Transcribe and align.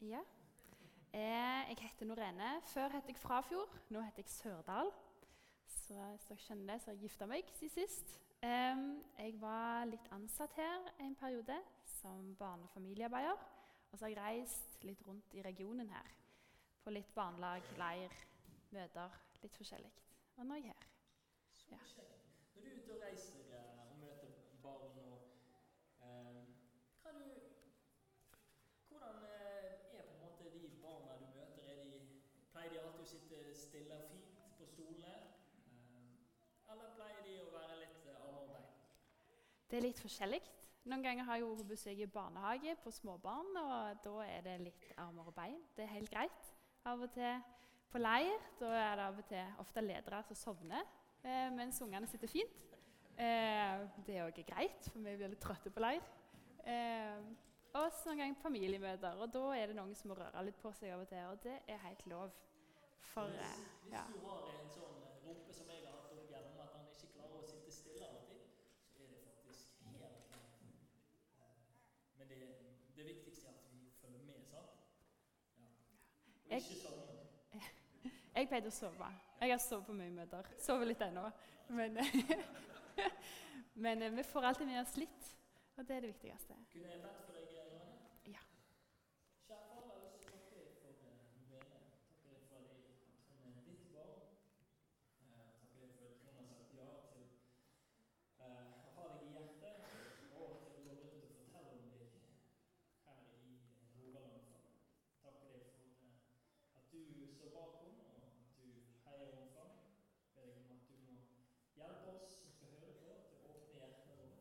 Ja. 0.00 0.20
Eh, 1.12 1.68
jeg 1.68 1.76
heter 1.80 2.06
Norene. 2.06 2.60
Før 2.62 2.88
het 2.88 3.08
jeg 3.08 3.16
Frafjord. 3.16 3.78
Nå 3.90 4.00
heter 4.00 4.22
jeg 4.22 4.28
Sørdal. 4.28 4.90
Så 5.66 5.94
hvis 5.94 6.24
dere 6.28 6.38
skjønner 6.38 6.72
det, 6.72 6.82
så 6.82 6.90
har 6.90 6.96
jeg 6.96 7.02
gifta 7.02 7.26
meg 7.26 7.50
siden 7.54 7.74
sist. 7.74 8.20
Eh, 8.42 8.82
jeg 9.18 9.40
var 9.40 9.84
litt 9.90 10.08
ansatt 10.14 10.54
her 10.54 10.90
en 11.00 11.14
periode 11.16 11.56
som 11.84 12.36
barne- 12.38 12.62
og 12.62 12.70
familiearbeider. 12.70 13.46
Og 13.92 13.98
så 13.98 14.04
har 14.04 14.08
jeg 14.08 14.18
reist 14.22 14.84
litt 14.84 15.02
rundt 15.06 15.34
i 15.34 15.42
regionen 15.42 15.88
her. 15.90 16.14
På 16.84 16.90
litt 16.90 17.14
barnelag, 17.14 17.62
leir, 17.78 18.12
møter. 18.70 19.10
Litt 19.42 19.56
forskjellig. 19.56 19.92
Og 20.36 20.46
nå 20.46 20.54
er 20.54 20.58
jeg 20.58 20.66
her. 20.74 20.88
Så 21.52 21.66
kjekt. 21.94 22.14
Når 22.54 22.62
du 22.62 22.68
er 22.68 22.76
ute 22.78 22.94
og 22.94 23.02
reiser 23.02 23.50
eh, 23.58 23.90
og 23.90 23.98
møter 23.98 24.30
barn 24.62 24.98
og 24.98 25.18
eh, 26.02 26.44
hva 27.02 27.10
du, 27.12 27.24
Hvordan 28.88 29.16
eh, 29.24 29.98
er 29.98 30.02
på 30.02 30.14
en 30.14 30.20
måte 30.22 30.50
de 30.54 30.68
barna 30.82 31.16
du 31.20 31.26
møter? 31.34 31.62
Er 31.72 31.82
de, 31.84 31.90
pleier 32.52 32.70
de 32.72 32.80
alltid 32.80 33.04
å 33.04 33.10
sitte 33.12 33.54
stille 33.54 33.98
og 33.98 34.10
fint 34.10 34.38
på 34.58 34.66
stolene? 34.66 35.14
Eh, 35.70 36.72
eller 36.72 36.94
pleier 36.98 37.22
de 37.26 37.36
å 37.44 37.52
være 37.54 37.78
litt 37.82 38.06
eh, 38.10 38.18
armer 38.22 38.42
og 38.42 38.48
bein? 38.52 38.68
Det 39.68 39.78
er 39.78 39.84
litt 39.84 40.00
forskjellig. 40.00 40.40
Noen 40.88 41.04
ganger 41.04 41.26
har 41.28 41.36
jeg 41.36 41.44
jo 41.44 41.66
besøk 41.68 41.98
i 42.00 42.08
barnehage 42.08 42.76
på 42.82 42.92
småbarn, 42.94 43.50
og 43.60 43.98
da 44.04 44.14
er 44.24 44.46
det 44.46 44.54
litt 44.62 44.86
armer 44.96 45.28
og 45.28 45.36
bein. 45.36 45.58
Det 45.76 45.84
er 45.84 45.92
helt 45.96 46.12
greit. 46.12 46.52
Av 46.88 47.00
og 47.04 47.12
til 47.12 47.42
på 47.88 48.00
leir 48.00 48.34
da 48.60 48.70
er 48.76 48.96
det 49.00 49.04
av 49.08 49.18
og 49.20 49.28
til 49.28 49.60
ofte 49.62 49.82
ledere 49.84 50.20
som 50.28 50.36
sovner 50.36 50.82
eh, 51.24 51.48
mens 51.56 51.80
ungene 51.84 52.08
sitter 52.08 52.28
fint. 52.28 52.64
Eh, 53.18 53.84
det 54.06 54.16
er 54.16 54.26
òg 54.28 54.40
greit, 54.46 54.88
for 54.92 55.02
vi 55.02 55.16
blir 55.18 55.32
litt 55.32 55.42
trøtte 55.42 55.72
på 55.74 55.82
leir. 55.82 56.04
Eh, 56.68 57.20
og 57.78 57.92
så 57.92 58.10
noen 58.10 58.22
ganger 58.22 58.42
familiemøter, 58.42 59.20
og 59.20 59.32
da 59.32 59.44
er 59.56 59.70
det 59.70 59.76
noen 59.76 59.96
som 59.96 60.12
må 60.12 60.16
røre 60.18 60.44
litt 60.46 60.60
på 60.62 60.72
seg 60.76 60.94
av 60.94 61.04
og 61.04 61.10
til. 61.10 61.24
Og 61.32 61.42
det 61.44 61.56
er 61.68 61.82
helt 61.84 62.06
lov. 62.10 62.32
For 63.12 63.28
eh, 63.28 63.60
ja. 63.92 64.04
du 64.12 64.20
har 64.24 64.46
en 64.52 64.70
sånn 64.72 65.02
eh, 65.04 65.18
rumpe 65.24 65.54
som 65.54 65.68
jeg 65.72 65.84
har 65.84 65.96
hatt 65.96 66.14
opp 66.14 66.32
gjennom 66.32 66.60
at 66.64 66.74
han 66.76 66.88
ikke 66.92 67.10
klarer 67.14 67.38
å 67.40 67.46
sitte 67.48 67.72
stille 67.72 68.08
alltid, 68.08 68.42
så 68.92 69.04
er 69.04 69.12
det 69.14 69.22
faktisk 69.24 69.78
helt 69.84 70.00
greit. 70.02 70.34
Eh, 71.42 71.54
Men 72.18 72.32
det, 72.32 72.40
det 72.98 73.06
viktigste 73.08 73.48
er 73.50 73.56
at 73.56 73.70
vi 73.72 73.84
følger 74.00 74.26
med, 74.28 74.44
sant? 74.50 74.76
Ja. 75.58 75.70
Og 76.28 76.37
Jeg-. 76.48 76.64
Jeg 78.38 78.46
pleide 78.48 78.70
å 78.70 78.74
sove. 78.74 79.08
Jeg 79.40 79.50
har 79.50 79.60
sovet 79.62 79.86
på 79.88 79.94
mye 79.98 80.12
møter. 80.14 80.46
Sover 80.62 80.86
litt 80.88 81.02
ennå. 81.02 81.24
Men, 81.74 81.98
men 83.84 84.02
eh, 84.02 84.12
vi 84.14 84.22
får 84.22 84.46
alltid 84.50 84.66
med 84.70 84.80
oss 84.80 84.94
litt, 84.96 85.32
og 85.76 85.84
det 85.88 85.96
er 85.96 86.06
det 86.06 86.12
viktigste. 86.14 86.54
Kunne 86.72 86.92
jeg 86.92 87.02
bedt 87.02 87.24
for 87.26 87.34
deg, 87.36 87.50
Rane? 87.58 87.98
Ja. 88.32 88.44
Kjære 89.48 89.66
far, 89.74 89.82
jeg 89.82 89.92
har 89.92 90.04
lyst 90.06 90.22
til 90.22 90.30
å 90.30 90.36
takke 90.38 90.54
deg 90.54 90.70
for 90.88 91.02
eh, 91.04 91.26
Rene. 91.50 91.80
Takke 92.14 92.30
deg 92.30 92.40
for 92.48 92.62
deg, 92.62 92.78
at 93.28 93.42
hun 93.42 93.52
er 93.52 93.66
ditt 93.68 93.90
barn. 93.92 94.22
Eh, 95.26 95.50
takke 95.58 95.82
deg 95.82 95.90
for 95.98 96.06
at 96.08 96.22
hun 96.24 96.38
har 96.38 96.48
sagt 96.54 96.72
ja 96.78 96.88
til 97.12 97.26
eh, 98.40 98.64
å 98.80 98.96
ha 98.96 99.04
deg 99.12 99.26
i 99.26 99.34
hjertet, 99.34 99.76
og 100.38 100.48
til 100.72 100.78
å 100.78 100.88
gå 100.88 100.96
rundt 101.02 101.26
og 101.26 101.36
fortelle 101.42 101.74
om 101.74 101.82
deg 101.92 102.06
her 103.04 103.20
i 103.28 103.52
eh, 103.52 103.98
Rogaland. 103.98 104.46
far. 104.48 104.64
Takke 105.26 105.52
deg 105.52 105.68
for 105.74 105.84
eh, 106.06 106.16
at 106.80 106.94
du 106.94 107.27
står 107.38 107.50
bak 107.54 107.74
henne, 107.80 108.02
og 108.14 108.22
at 108.26 108.38
du 108.58 108.68
heier 109.06 109.30
henne 109.30 109.50
fram. 109.54 109.74
Ber 110.34 110.46
deg 110.46 110.56
om 110.58 110.70
at 110.74 110.88
du 110.90 110.96
må 111.06 111.18
hjelpe 111.78 112.14
oss 112.16 112.32
som 112.40 112.50
skal 112.56 112.72
høre 112.74 112.94
på, 113.02 113.12
til 113.30 113.44
å 113.46 113.52
åpne 113.54 113.76
hjertene 113.78 114.16
våre 114.18 114.38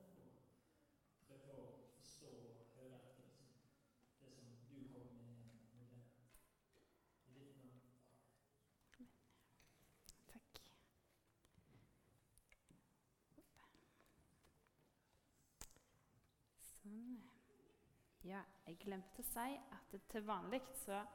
og 1.29 1.43
prøve 1.43 1.65
å 1.65 1.75
forstå 1.97 2.31
og 2.33 2.71
høre 2.77 2.97
etter 2.97 3.27
det 3.27 3.35
som, 4.17 4.33
du 4.71 4.79
kommer 4.93 5.13
med. 5.13 6.01
I 7.27 7.37
ditt 7.37 7.53
navn. 7.59 7.77
Takk. 10.33 10.61
Sånn. 16.71 17.21
Ja, 18.25 18.41
jeg 18.65 18.81
glemte 18.81 19.21
å 19.21 19.29
si 19.29 19.49
at 19.77 19.97
til 20.11 20.25
vanlig 20.27 20.63
så 20.81 21.05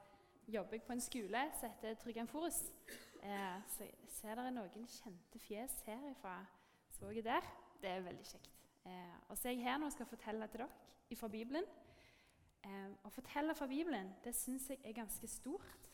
jobber 0.49 0.73
jeg 0.73 0.83
på 0.83 0.93
en 0.93 1.01
skole 1.01 1.43
som 1.61 1.71
heter 1.71 1.95
Tryggen 1.95 2.29
Forus. 2.29 2.63
Eh, 3.23 3.63
så 3.69 3.87
ser 4.09 4.35
dere 4.35 4.53
noen 4.55 4.87
kjente 4.89 5.39
fjes 5.39 5.79
herifra. 5.87 6.41
Så 6.91 7.11
jeg 7.11 7.25
der. 7.25 7.47
Det 7.83 7.91
er 7.91 8.05
veldig 8.05 8.27
kjekt. 8.27 8.51
Eh, 8.87 9.17
og 9.29 9.39
så 9.39 9.49
er 9.49 9.53
jeg 9.53 9.63
her 9.63 9.79
nå 9.79 9.87
og 9.87 9.93
skal 9.93 10.07
fortelle 10.07 10.47
til 10.47 10.63
dere 10.63 11.19
fra 11.19 11.29
Bibelen. 11.29 11.67
Eh, 12.65 12.91
å 13.05 13.11
fortelle 13.11 13.55
fra 13.59 13.67
Bibelen 13.67 14.13
det 14.25 14.35
syns 14.39 14.69
jeg 14.71 14.81
er 14.85 14.95
ganske 14.97 15.29
stort. 15.29 15.91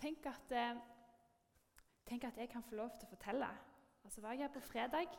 Tenk 0.00 0.26
at 0.26 0.54
eh, 0.56 0.80
Tenk 2.10 2.24
at 2.24 2.38
jeg 2.40 2.48
kan 2.50 2.62
få 2.66 2.74
lov 2.74 2.90
til 2.98 3.06
å 3.06 3.10
fortelle. 3.12 3.48
Og 4.02 4.10
så 4.10 4.22
var 4.24 4.32
jeg 4.34 4.42
her 4.42 4.54
på 4.54 4.60
fredag, 4.64 5.12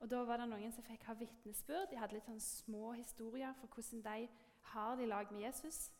og 0.00 0.08
da 0.08 0.22
var 0.24 0.40
det 0.40 0.46
noen 0.48 0.72
som 0.72 0.84
fikk 0.86 1.02
ha 1.04 1.12
vitnesbyrd. 1.18 1.90
De 1.90 1.98
hadde 1.98 2.14
litt 2.16 2.28
sånn 2.28 2.40
små 2.40 2.92
historier 2.96 3.52
for 3.58 3.68
hvordan 3.74 4.00
de 4.06 4.28
har 4.70 4.94
det 4.96 5.04
i 5.04 5.10
lag 5.10 5.32
med 5.34 5.42
Jesus. 5.42 5.90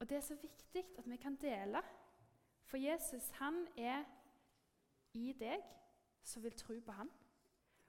Og 0.00 0.08
det 0.08 0.18
er 0.18 0.24
så 0.26 0.36
viktig 0.40 0.84
at 0.98 1.10
vi 1.10 1.16
kan 1.16 1.36
dele. 1.40 1.82
For 2.66 2.76
Jesus 2.76 3.30
han 3.38 3.62
er 3.76 4.04
i 5.14 5.32
deg 5.38 5.62
som 6.26 6.42
vil 6.42 6.56
tro 6.58 6.78
på 6.80 6.92
ham. 6.92 7.10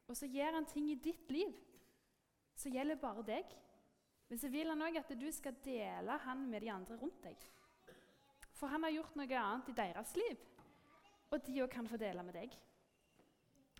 Og 0.07 0.15
så 0.15 0.27
gjør 0.27 0.53
han 0.59 0.65
ting 0.69 0.91
i 0.91 0.99
ditt 1.03 1.31
liv 1.31 1.51
som 2.55 2.71
gjelder 2.71 3.01
bare 3.01 3.25
deg. 3.27 3.55
Men 4.29 4.39
så 4.39 4.49
vil 4.51 4.69
han 4.69 4.83
òg 4.83 4.99
at 4.99 5.15
du 5.19 5.27
skal 5.31 5.55
dele 5.63 6.19
han 6.23 6.47
med 6.49 6.61
de 6.61 6.71
andre 6.71 6.95
rundt 6.95 7.23
deg. 7.23 7.49
For 8.53 8.67
han 8.71 8.83
har 8.83 8.95
gjort 8.95 9.15
noe 9.15 9.41
annet 9.41 9.69
i 9.71 9.77
deres 9.77 10.15
liv 10.17 10.45
og 11.31 11.47
de 11.47 11.61
òg 11.63 11.69
kan 11.69 11.87
få 11.87 11.97
dele 11.97 12.23
med 12.23 12.33
deg. 12.33 12.55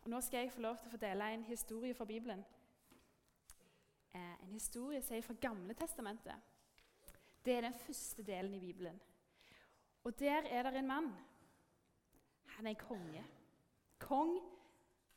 Og 0.03 0.09
Nå 0.09 0.21
skal 0.21 0.45
jeg 0.45 0.51
få 0.51 0.61
lov 0.61 0.77
til 0.77 0.89
å 0.89 0.93
fordele 0.95 1.31
en 1.33 1.43
historie 1.47 1.95
fra 1.95 2.05
Bibelen. 2.05 2.43
Eh, 4.13 4.35
en 4.43 4.53
historie 4.53 5.01
som 5.01 5.17
er 5.17 5.21
fra 5.21 5.35
Gamle 5.41 5.73
testamentet. 5.73 6.56
Det 7.47 7.55
er 7.55 7.61
den 7.61 7.73
første 7.73 8.23
delen 8.23 8.53
i 8.53 8.59
Bibelen. 8.59 9.01
Og 10.03 10.19
der 10.19 10.41
er 10.41 10.63
det 10.63 10.75
en 10.75 10.87
mann. 10.87 11.15
Han 12.45 12.67
er 12.67 12.73
konge. 12.73 13.25
Kong 13.99 14.39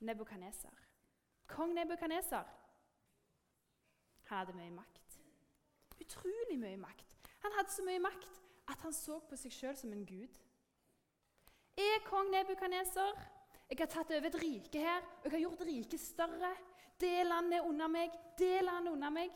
Nebukaneser. 0.00 0.76
Kong 1.46 1.74
Nebukaneser. 1.74 2.44
han 4.22 4.38
hadde 4.38 4.52
mye 4.52 4.70
makt. 4.70 5.19
Utrolig 6.00 6.58
mye 6.58 6.76
makt. 6.76 7.16
Han 7.42 7.52
hadde 7.56 7.70
så 7.70 7.82
mye 7.82 7.98
makt 7.98 8.40
at 8.69 8.78
han 8.80 8.92
så 8.92 9.19
på 9.19 9.36
seg 9.36 9.52
sjøl 9.52 9.76
som 9.76 9.92
en 9.92 10.06
gud. 10.06 10.38
Jeg 11.76 11.96
er 11.96 12.06
kong 12.06 12.30
Nebukaneser. 12.30 13.26
Jeg 13.70 13.78
har 13.78 13.90
tatt 13.90 14.10
over 14.10 14.26
et 14.26 14.42
rike 14.42 14.78
her, 14.78 15.02
og 15.02 15.24
jeg 15.24 15.32
har 15.32 15.46
gjort 15.48 15.66
riket 15.66 16.00
større. 16.00 16.54
Det 17.00 17.26
landet 17.26 17.58
er 17.58 17.66
under 17.66 17.88
meg, 17.88 18.10
det 18.38 18.62
landet 18.62 18.86
er 18.86 18.92
under 18.92 19.10
meg. 19.10 19.30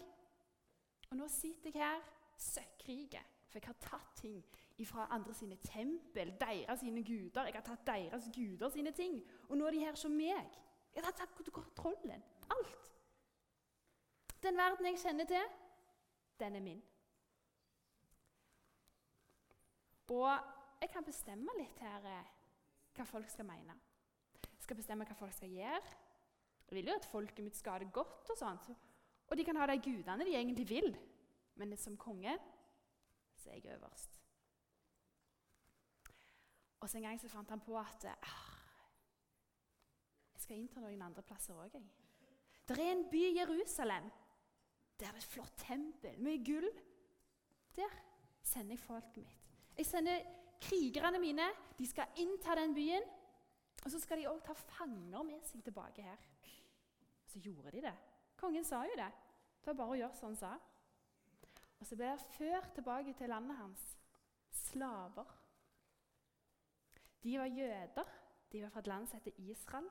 Og 1.11 1.17
nå 1.17 1.29
sitter 1.29 1.75
jeg 1.75 1.83
her 1.83 2.14
søkkrike, 2.39 3.23
for 3.49 3.59
jeg 3.59 3.67
har 3.67 3.81
tatt 3.81 4.15
ting 4.17 4.45
fra 4.87 5.07
andre 5.11 5.35
sine 5.35 5.57
tempel, 5.63 6.35
deres 6.41 6.81
sine 6.81 7.05
guder. 7.05 7.47
Jeg 7.47 7.55
har 7.55 7.67
tatt 7.67 7.87
deres 7.87 8.31
guder 8.35 8.69
sine 8.69 8.93
ting, 8.93 9.21
og 9.49 9.57
nå 9.57 9.67
er 9.67 9.77
de 9.77 9.85
her 9.85 9.95
som 9.95 10.17
meg. 10.17 10.59
Jeg 10.95 11.05
har 11.05 11.15
tatt 11.15 11.53
kontrollen. 11.53 12.23
Alt. 12.51 12.91
Den 14.43 14.57
verden 14.57 14.87
jeg 14.87 14.99
kjenner 15.01 15.25
til, 15.25 15.47
den 16.41 16.57
er 16.57 16.61
min. 16.61 16.83
Og 20.09 20.31
jeg 20.81 20.91
kan 20.93 21.05
bestemme 21.05 21.55
litt 21.59 21.79
her 21.81 22.05
eh, 22.11 22.33
hva 22.95 23.07
folk 23.09 23.31
skal 23.33 23.47
mene. 23.49 23.77
Jeg 24.45 24.67
skal 24.67 24.77
bestemme 24.77 25.07
hva 25.09 25.17
folk 25.17 25.33
skal 25.33 25.55
gjøre. 25.55 25.95
Jeg 26.69 26.77
vil 26.77 26.91
jo 26.91 26.97
at 26.99 27.09
folket 27.09 27.45
mitt 27.45 27.57
skal 27.57 27.77
ha 27.77 27.83
det 27.83 27.93
godt, 27.93 28.31
og 28.31 28.39
sånt. 28.39 28.69
Og 29.29 29.37
de 29.37 29.45
kan 29.45 29.57
ha 29.57 29.67
de 29.71 29.81
gudene 29.81 30.27
de 30.27 30.37
egentlig 30.37 30.69
vil. 30.69 30.91
Men 31.55 31.77
som 31.79 31.97
konge 31.97 32.35
så 33.39 33.51
er 33.51 33.61
jeg 33.61 33.77
øverst. 33.77 34.21
Og 36.81 36.91
så 36.91 36.99
En 36.99 37.03
gang 37.03 37.21
så 37.21 37.29
fant 37.29 37.51
han 37.51 37.61
på 37.61 37.79
at 37.79 38.05
ah, 38.05 38.41
jeg 40.35 40.41
skal 40.41 40.57
innta 40.57 40.81
noen 40.81 41.03
andre 41.03 41.23
plasser 41.23 41.57
òg. 41.57 41.79
Det 42.69 42.77
er 42.79 42.93
en 42.93 43.07
by 43.11 43.23
i 43.31 43.39
Jerusalem. 43.39 44.11
Der 45.01 45.07
er 45.07 45.17
det 45.17 45.23
et 45.23 45.33
flott 45.33 45.55
tempel, 45.59 46.21
mye 46.23 46.43
gull. 46.45 46.69
Der 47.77 47.97
sender 48.43 48.77
jeg 48.77 48.85
folket 48.85 49.17
mitt. 49.17 49.49
Jeg 49.79 49.87
sender 49.87 50.21
krigerne 50.61 51.19
mine. 51.19 51.49
De 51.79 51.87
skal 51.87 52.13
innta 52.17 52.55
den 52.61 52.75
byen. 52.75 53.09
Og 53.85 53.91
så 53.91 54.01
skal 54.01 54.21
de 54.21 54.29
òg 54.29 54.45
ta 54.45 54.53
fanger 54.53 55.23
med 55.23 55.43
seg 55.45 55.65
tilbake 55.65 56.05
her. 56.05 56.21
Og 57.25 57.31
så 57.31 57.41
gjorde 57.41 57.73
de 57.75 57.83
det. 57.85 57.95
Kongen 58.37 58.65
sa 58.65 58.85
jo 58.85 58.97
det. 58.97 59.11
Det 59.61 59.73
var 59.73 59.81
bare 59.81 59.97
å 59.97 59.99
gjøre 59.99 60.17
som 60.17 60.31
han 60.31 60.39
sa. 60.39 60.53
Og 61.81 61.87
så 61.87 61.97
ble 61.97 62.13
de 62.13 62.29
ført 62.37 62.73
tilbake 62.75 63.15
til 63.19 63.29
landet 63.29 63.57
hans 63.57 63.83
slaver. 64.51 65.35
De 67.23 67.39
var 67.39 67.45
jøder. 67.45 68.11
De 68.53 68.63
var 68.63 68.69
fra 68.69 68.81
et 68.81 68.87
land 68.87 69.07
som 69.07 69.21
heter 69.21 69.39
Israel. 69.51 69.89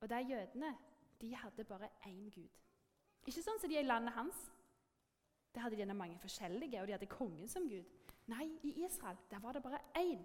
Og 0.00 0.10
de 0.10 0.20
jødene 0.30 0.76
de 1.20 1.34
hadde 1.36 1.64
bare 1.64 1.88
én 2.06 2.30
gud. 2.34 2.50
Ikke 3.26 3.42
sånn 3.42 3.60
som 3.62 3.70
de 3.70 3.78
er 3.78 3.84
i 3.84 3.86
landet 3.86 4.14
hans. 4.16 4.38
Der 5.54 5.60
hadde 5.60 5.76
de 5.76 5.94
mange 5.94 6.18
forskjellige, 6.18 6.80
og 6.80 6.86
de 6.86 6.92
hadde 6.96 7.06
kongen 7.06 7.48
som 7.48 7.68
gud. 7.68 7.84
Nei, 8.26 8.46
i 8.62 8.84
Israel 8.86 9.18
der 9.30 9.38
var 9.38 9.52
det 9.52 9.62
bare 9.62 9.78
én 9.98 10.22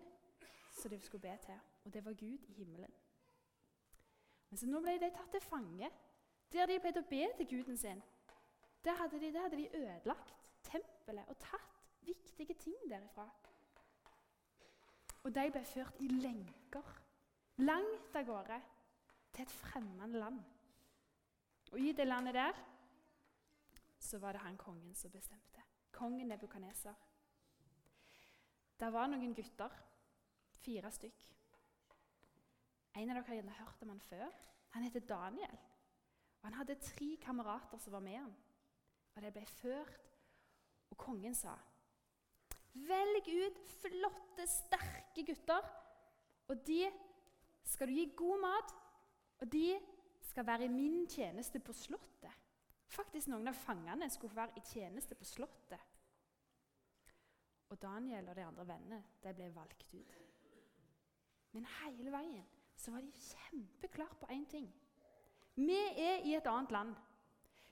som 0.82 0.92
de 0.92 1.00
skulle 1.02 1.22
be 1.22 1.38
til, 1.46 1.60
og 1.86 1.94
det 1.94 2.06
var 2.06 2.14
Gud 2.14 2.38
i 2.48 2.54
himmelen. 2.54 2.94
Men 4.50 4.58
så 4.58 4.68
nå 4.70 4.80
ble 4.80 4.94
de 5.02 5.10
tatt 5.14 5.32
til 5.32 5.42
fange, 5.42 5.90
der 6.54 6.70
de 6.70 6.80
pleide 6.80 7.02
å 7.02 7.10
be 7.10 7.26
til 7.38 7.50
guden 7.50 7.78
sin. 7.78 8.04
Der 8.88 8.96
hadde 8.96 9.20
de, 9.20 9.34
der 9.34 9.42
hadde 9.42 9.58
de 9.58 9.68
ødelagt 9.76 10.36
tempelet 10.64 11.28
og 11.28 11.36
tatt 11.44 11.82
viktige 12.08 12.54
ting 12.54 12.76
derifra. 12.88 13.26
Og 15.24 15.36
de 15.36 15.44
ble 15.52 15.64
ført 15.68 16.00
i 16.00 16.08
lenker 16.08 16.94
langt 17.68 18.16
av 18.16 18.24
gårde 18.30 18.62
til 19.34 19.44
et 19.44 19.52
fremmed 19.52 20.16
land. 20.16 20.40
Og 21.74 21.84
i 21.84 21.92
det 21.92 22.08
landet 22.08 22.38
der 22.40 22.64
så 24.00 24.22
var 24.24 24.32
det 24.32 24.46
han 24.46 24.58
kongen 24.58 24.96
som 24.96 25.12
bestemte. 25.12 25.68
Kongen 25.92 26.32
Nebukaneser. 26.32 26.96
Det 28.80 28.94
var 28.94 29.12
noen 29.12 29.36
gutter, 29.36 29.74
fire 30.64 30.92
stykk. 30.96 31.30
En 32.96 33.10
av 33.10 33.18
dere 33.18 33.28
har 33.28 33.42
gjerne 33.42 33.60
hørt 33.60 33.82
om 33.84 33.90
han 33.98 34.06
før. 34.08 34.44
Han 34.78 34.84
heter 34.88 35.00
Daniel. 35.00 35.64
Og 36.40 36.46
Han 36.48 36.62
hadde 36.64 36.80
tre 36.80 37.18
kamerater 37.22 37.78
som 37.78 37.94
var 37.94 38.00
med 38.00 38.22
ham. 38.22 38.36
Og 39.18 39.24
De 39.24 39.32
ble 39.34 39.46
ført, 39.50 39.98
og 40.94 40.98
kongen 41.02 41.36
sa 41.36 41.56
Velg 42.78 43.26
ut 43.26 43.62
flotte, 43.82 44.46
sterke 44.46 45.24
gutter, 45.26 45.70
og 46.48 46.60
de 46.68 46.84
skal 47.66 47.90
du 47.90 47.96
gi 47.98 48.12
god 48.16 48.44
mat, 48.44 48.74
og 49.42 49.50
de 49.52 49.80
skal 50.22 50.46
være 50.46 50.68
i 50.68 50.72
min 50.72 51.08
tjeneste 51.10 51.60
på 51.60 51.74
Slottet. 51.74 52.44
Faktisk 52.88 53.32
Noen 53.32 53.50
av 53.50 53.58
fangene 53.58 54.06
skulle 54.14 54.38
være 54.38 54.62
i 54.62 54.66
tjeneste 54.70 55.18
på 55.18 55.26
Slottet. 55.26 55.82
Og 57.74 57.82
Daniel 57.82 58.30
og 58.30 58.38
de 58.38 58.46
andre 58.46 58.68
vennene 58.70 59.02
de 59.24 59.34
ble 59.36 59.50
valgt 59.56 59.90
ut. 59.98 60.14
Men 61.58 61.66
hele 61.82 62.14
veien 62.14 62.46
så 62.78 62.94
var 62.94 63.02
de 63.02 63.12
kjempeklare 63.18 64.22
på 64.22 64.30
én 64.32 64.46
ting. 64.48 64.70
Vi 65.58 65.82
er 65.98 66.22
i 66.22 66.38
et 66.38 66.48
annet 66.48 66.72
land. 66.72 66.96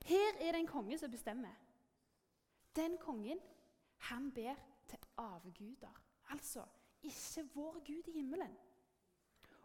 Her 0.05 0.37
er 0.39 0.51
det 0.51 0.59
en 0.59 0.67
konge 0.69 0.97
som 0.97 1.11
bestemmer. 1.11 1.53
Den 2.75 2.97
kongen 2.97 3.39
han 3.97 4.31
ber 4.31 4.55
til 4.87 4.99
avguder. 5.17 6.01
Altså 6.29 6.65
ikke 7.03 7.49
vår 7.53 7.79
Gud 7.87 8.07
i 8.07 8.11
himmelen. 8.11 8.57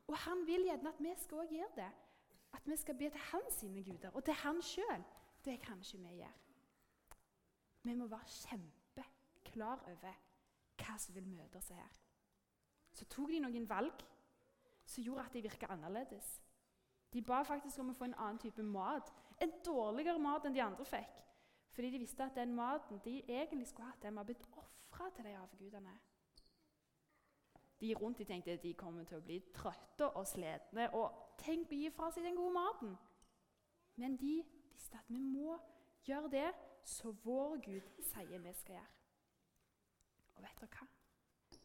Og 0.07 0.17
han 0.19 0.47
vil 0.47 0.65
gjerne 0.65 0.89
at 0.89 1.01
vi 1.01 1.15
skal 1.17 1.39
også 1.39 1.55
gjøre 1.55 1.77
det. 1.77 1.91
At 2.53 2.67
vi 2.67 2.77
skal 2.77 2.95
be 2.95 3.11
til 3.11 3.21
hans 3.21 3.61
guder 3.61 4.11
og 4.11 4.25
til 4.25 4.35
han 4.35 4.63
sjøl. 4.63 5.05
Det 5.45 5.61
kan 5.61 5.79
ikke 5.79 5.99
vi 5.99 6.17
gjøre. 6.17 6.33
Vi 7.83 7.95
må 7.95 8.07
være 8.07 8.27
kjempeklar 8.27 9.85
over 9.87 10.15
hva 10.81 10.97
som 10.99 11.15
vil 11.15 11.29
møte 11.29 11.57
oss 11.57 11.69
her. 11.69 12.01
Så 12.93 13.05
tok 13.05 13.29
de 13.29 13.41
noen 13.41 13.69
valg 13.69 14.05
som 14.87 15.05
gjorde 15.05 15.25
at 15.25 15.35
de 15.35 15.43
virka 15.43 15.69
annerledes. 15.71 16.41
De 17.13 17.23
ba 17.23 17.43
faktisk 17.43 17.79
om 17.83 17.91
å 17.91 17.97
få 17.99 18.07
en 18.07 18.15
annen 18.15 18.39
type 18.39 18.63
mat. 18.63 19.11
En 19.43 19.53
dårligere 19.65 20.19
mat 20.23 20.47
enn 20.47 20.55
de 20.55 20.63
andre 20.63 20.87
fikk. 20.87 21.17
Fordi 21.71 21.91
de 21.91 21.99
visste 22.03 22.25
at 22.25 22.37
den 22.37 22.55
maten 22.55 23.01
de 23.05 23.19
egentlig 23.29 23.67
skulle 23.69 23.89
hatt, 23.89 24.03
den 24.03 24.17
var 24.17 24.27
blitt 24.29 24.47
ofra 24.53 25.11
til 25.15 25.25
de 25.25 25.35
avgudene. 25.39 25.99
De 27.81 27.95
rundt 27.95 28.19
de 28.19 28.25
tenkte 28.25 28.53
at 28.53 28.63
de 28.63 28.75
kommer 28.75 29.05
til 29.09 29.17
å 29.17 29.25
bli 29.25 29.39
trøtte 29.55 30.11
og 30.11 30.27
slitne. 30.29 30.91
Og 30.95 31.37
tenk 31.41 31.71
å 31.73 31.79
gi 31.79 31.91
fra 31.95 32.11
seg 32.13 32.27
den 32.27 32.37
gode 32.37 32.53
maten. 32.53 32.97
Men 33.97 34.17
de 34.21 34.41
visste 34.45 34.99
at 35.01 35.09
vi 35.09 35.19
må 35.23 35.57
gjøre 36.05 36.31
det 36.33 36.49
som 36.85 37.17
vår 37.25 37.57
Gud 37.65 37.89
sier 38.11 38.43
vi 38.43 38.53
skal 38.59 38.77
gjøre. 38.77 38.93
Og 40.37 40.45
vet 40.45 40.61
dere 40.61 40.77
hva? 40.77 40.87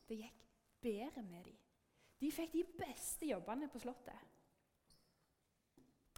Det 0.06 0.22
gikk 0.22 0.48
bedre 0.86 1.24
med 1.24 1.50
dem. 1.50 1.60
De 2.22 2.32
fikk 2.32 2.54
de 2.54 2.64
beste 2.80 3.28
jobbene 3.28 3.68
på 3.72 3.80
Slottet. 3.84 4.35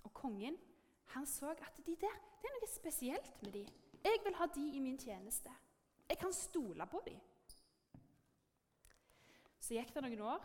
Og 0.04 0.14
kongen 0.14 0.58
han 1.14 1.26
så 1.26 1.50
at 1.52 1.80
de 1.86 1.96
der, 1.96 2.18
det 2.42 2.50
er 2.50 2.58
noe 2.58 2.70
spesielt 2.70 3.42
med 3.44 3.56
de. 3.56 3.64
Jeg 4.04 4.20
vil 4.26 4.36
ha 4.36 4.46
de 4.56 4.66
i 4.76 4.84
min 4.84 5.00
tjeneste. 5.00 5.54
Jeg 6.10 6.18
kan 6.18 6.34
stole 6.34 6.88
på 6.88 7.02
de. 7.08 7.16
Så 9.60 9.76
gikk 9.76 9.94
det 9.96 10.04
noen 10.04 10.22
år. 10.22 10.44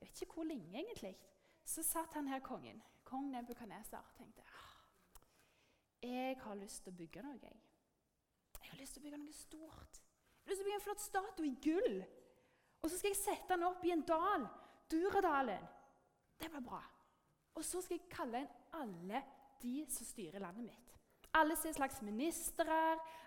Jeg 0.00 0.08
vet 0.08 0.22
ikke 0.22 0.40
hvor 0.40 0.48
lenge, 0.48 0.72
egentlig. 0.78 1.14
Så 1.64 1.82
satt 1.86 2.14
han 2.14 2.28
her 2.28 2.40
kongen, 2.42 2.82
kong 3.04 3.30
Nebukaneser, 3.30 4.02
tenkte 4.16 4.42
jeg 6.02 6.38
har 6.40 6.56
lyst 6.56 6.84
til 6.84 6.94
å 6.94 6.96
bygge 6.96 7.22
noe. 7.24 7.36
Jeg. 7.42 7.58
jeg 8.60 8.70
har 8.70 8.78
lyst 8.80 8.96
til 8.96 9.02
å 9.02 9.04
bygge 9.04 9.20
noe 9.20 9.36
stort. 9.36 10.00
Jeg 10.00 10.46
har 10.46 10.52
lyst 10.52 10.60
til 10.60 10.64
å 10.64 10.68
bygge 10.68 10.78
en 10.78 10.86
flott 10.86 11.04
statue 11.04 11.48
i 11.48 11.56
gull. 11.64 11.98
Og 12.80 12.88
så 12.88 12.96
skal 12.96 13.12
jeg 13.12 13.20
sette 13.20 13.52
den 13.52 13.66
opp 13.68 13.84
i 13.84 13.92
en 13.92 14.06
dal. 14.08 14.46
Duradalen. 14.90 15.66
Det 16.40 16.48
blir 16.48 16.64
bra. 16.64 16.80
Og 17.60 17.64
så 17.68 17.82
skal 17.84 17.98
jeg 17.98 18.08
kalle 18.08 18.40
inn 18.40 18.52
alle 18.78 19.20
de 19.60 19.74
som 19.92 20.06
styrer 20.08 20.40
landet 20.40 20.64
mitt. 20.70 20.94
Alle 21.36 21.54
som 21.58 21.68
er 21.68 21.76
slags 21.76 22.00
ministre, 22.02 22.76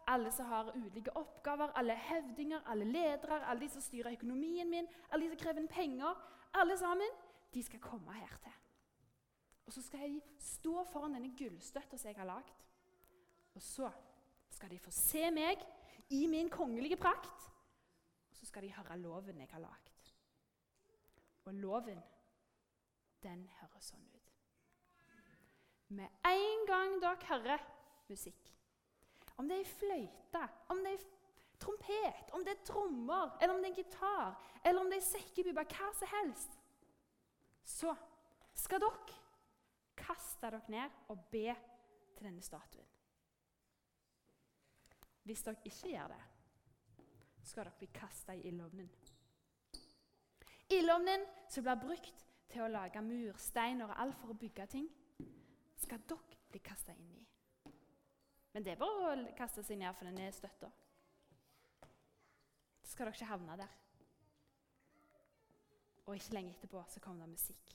alle 0.10 0.32
som 0.34 0.50
har 0.50 0.72
ulike 0.74 1.14
oppgaver, 1.16 1.72
alle 1.78 1.96
høvdinger, 1.96 2.66
alle 2.66 2.88
ledere, 2.90 3.44
alle 3.46 3.62
de 3.62 3.70
som 3.70 3.84
styrer 3.86 4.18
økonomien 4.18 4.70
min, 4.70 4.90
alle 5.12 5.28
de 5.28 5.36
som 5.36 5.44
krever 5.44 5.62
inn 5.62 5.70
penger. 5.70 6.18
Alle 6.58 6.78
sammen, 6.82 7.14
de 7.54 7.64
skal 7.64 7.82
komme 7.82 8.16
her 8.18 8.34
til. 8.42 8.58
Og 9.70 9.74
så 9.74 9.84
skal 9.86 10.02
jeg 10.04 10.22
stå 10.42 10.82
foran 10.92 11.14
denne 11.16 11.32
gullstøtta 11.38 11.98
som 11.98 12.10
jeg 12.10 12.18
har 12.18 12.28
lagd. 12.28 12.58
Og 13.54 13.62
så 13.62 13.92
skal 14.50 14.74
de 14.74 14.82
få 14.82 14.92
se 14.92 15.30
meg 15.32 15.62
i 16.10 16.26
min 16.28 16.50
kongelige 16.50 16.98
prakt. 16.98 17.48
Og 18.32 18.42
så 18.42 18.50
skal 18.50 18.66
de 18.66 18.74
høre 18.74 18.98
loven 18.98 19.46
jeg 19.46 19.54
har 19.54 19.62
lagd. 19.62 20.12
Og 21.46 21.54
loven, 21.54 22.02
den 23.24 23.46
høres 23.60 23.90
sånn 23.92 24.06
ut. 24.14 24.32
Med 25.94 26.10
en 26.28 26.66
gang 26.68 26.96
dere 27.02 27.30
hører 27.30 27.66
musikk, 28.10 28.52
om 29.38 29.50
det 29.50 29.60
er 29.62 29.76
fløyte, 29.78 30.44
om 30.74 30.82
det 30.86 30.96
er 30.98 31.06
trompet, 31.64 32.34
om 32.34 32.44
det 32.46 32.56
er 32.56 32.66
trommer, 32.68 33.38
eller 33.40 33.56
om 33.56 33.62
det 33.64 33.72
er 33.72 33.82
gitar, 33.82 34.36
eller 34.64 34.82
om 34.82 34.90
det 34.92 35.00
er 35.00 35.08
sekkepipe, 35.08 35.66
hva 35.76 35.92
som 35.98 36.12
helst, 36.18 36.58
så 37.64 37.94
skal 38.58 38.82
dere 38.84 39.22
kaste 39.98 40.42
dere 40.44 40.62
ned 40.74 41.00
og 41.14 41.30
be 41.32 41.48
til 42.18 42.28
denne 42.28 42.44
statuen. 42.44 42.90
Hvis 45.24 45.44
dere 45.46 45.62
ikke 45.64 45.94
gjør 45.94 46.12
det, 46.12 46.22
skal 47.44 47.64
dere 47.64 47.80
bli 47.80 47.90
kasta 47.96 48.36
i 48.36 48.44
ildovnen. 48.50 48.90
Ildovnen 50.74 51.26
som 51.52 51.64
blir 51.64 51.80
brukt 51.80 52.26
til 52.54 52.66
å 52.66 52.72
lage 52.72 53.02
mursteiner 53.04 53.90
og 53.90 54.00
alt 54.04 54.18
for 54.22 54.34
å 54.34 54.38
bygge 54.38 54.68
ting, 54.72 54.88
skal 55.84 56.02
dere 56.08 56.40
bli 56.52 56.62
kasta 56.64 56.96
inn 56.96 57.14
i. 57.18 57.24
Men 58.54 58.66
det 58.66 58.76
er 58.76 58.82
bare 58.82 59.14
å 59.18 59.36
kaste 59.38 59.64
seg 59.66 59.80
ned 59.82 59.96
for 59.98 60.08
den 60.08 60.20
er 60.22 60.36
støtta. 60.36 60.70
Så 62.84 62.94
skal 62.94 63.10
dere 63.10 63.18
ikke 63.18 63.32
havne 63.32 63.58
der. 63.64 63.80
Og 66.04 66.18
ikke 66.18 66.36
lenge 66.36 66.54
etterpå 66.54 66.84
så 66.92 67.02
kom 67.02 67.22
det 67.22 67.32
musikk. 67.32 67.74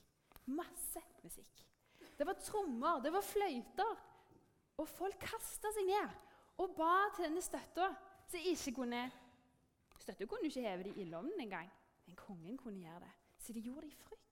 Masse 0.53 1.03
musikk. 1.25 1.65
Det 2.19 2.27
var 2.27 2.39
trommer, 2.41 3.03
det 3.03 3.13
var 3.13 3.27
fløyter. 3.27 4.05
Og 4.79 4.87
folk 4.87 5.19
kasta 5.23 5.73
seg 5.75 5.89
ned 5.89 6.17
og 6.63 6.75
ba 6.79 7.09
til 7.15 7.27
denne 7.27 7.43
støtta, 7.43 7.89
som 8.31 8.53
ikke 8.53 8.77
kunne 8.81 9.09
Støtta 9.99 10.25
kunne 10.31 10.47
ikke 10.47 10.63
heve 10.63 10.85
de 10.87 10.93
i 10.95 11.03
ildovnen 11.03 11.41
engang, 11.43 11.67
men 12.07 12.17
kongen 12.17 12.55
kunne 12.57 12.81
gjøre 12.81 13.01
det. 13.03 13.11
Så 13.43 13.53
de 13.53 13.61
gjorde 13.61 13.83
det 13.83 13.93
i 13.93 13.97
frykt. 13.99 14.28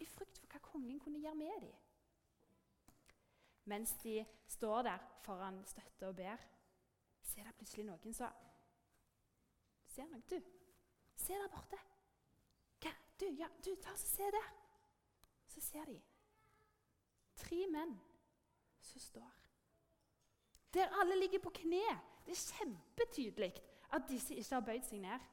I 0.00 0.06
frykt 0.08 0.38
for 0.40 0.52
hva 0.52 0.60
kongen 0.64 1.00
kunne 1.00 1.20
gjøre 1.20 1.38
med 1.38 1.64
dem. 1.64 1.74
Mens 3.70 3.92
de 4.02 4.24
står 4.48 4.82
der 4.88 5.04
foran 5.24 5.60
støtte 5.68 6.08
og 6.08 6.16
ber, 6.16 6.46
så 7.22 7.40
er 7.40 7.50
det 7.50 7.58
plutselig 7.58 7.86
noen 7.86 8.16
som 8.16 8.46
Ser 9.90 10.06
noe? 10.06 10.22
Du, 10.30 10.36
se 11.18 11.34
der 11.34 11.50
borte. 11.50 11.78
Hva? 12.80 12.92
Du, 13.18 13.26
ja, 13.34 13.48
du, 13.64 13.72
ta 13.82 13.90
og 13.90 13.98
se 13.98 14.28
der. 14.30 14.50
Så 15.50 15.60
ser 15.60 15.90
de 15.90 15.98
tre 17.40 17.64
menn 17.72 17.96
som 18.86 19.02
står 19.02 19.40
der 20.74 21.00
alle 21.00 21.20
ligger 21.20 21.38
på 21.38 21.50
kne. 21.50 21.82
Det 22.26 22.32
er 22.32 22.54
kjempetydelig 22.58 23.52
at 23.92 24.02
disse 24.08 24.34
ikke 24.34 24.54
har 24.54 24.60
bøyd 24.60 24.84
seg 24.86 25.00
ned. 25.02 25.24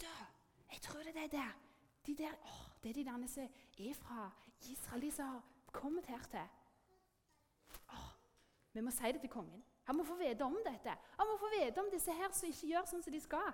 Du, 0.00 0.10
jeg 0.72 0.80
tror 0.82 1.02
det 1.02 1.16
er 1.16 1.32
der. 1.32 1.67
De 2.08 2.14
der 2.14 2.32
åh, 2.44 2.68
Det 2.82 2.90
er 2.90 2.94
de 2.94 3.04
der 3.04 3.26
som 3.26 3.42
er 3.78 3.94
fra 3.94 4.30
Israel, 4.60 5.02
de 5.02 5.10
som 5.10 5.26
har 5.26 5.42
kommet 5.72 6.06
hertil. 6.06 6.48
Åh, 7.92 8.10
vi 8.72 8.80
må 8.80 8.90
si 8.90 9.12
det 9.12 9.20
til 9.20 9.30
kongen. 9.30 9.64
Han 9.84 9.96
må 9.96 10.04
få 10.04 10.14
vite 10.14 10.42
om 10.42 10.56
dette. 10.64 10.88
Han 10.88 11.26
må 11.26 11.36
få 11.36 11.50
vite 11.60 11.78
om 11.78 11.90
disse 11.92 12.12
her 12.12 12.32
som 12.32 12.48
ikke 12.48 12.68
gjør 12.70 12.86
sånn 12.88 13.02
som 13.02 13.12
de 13.12 13.20
skal. 13.20 13.52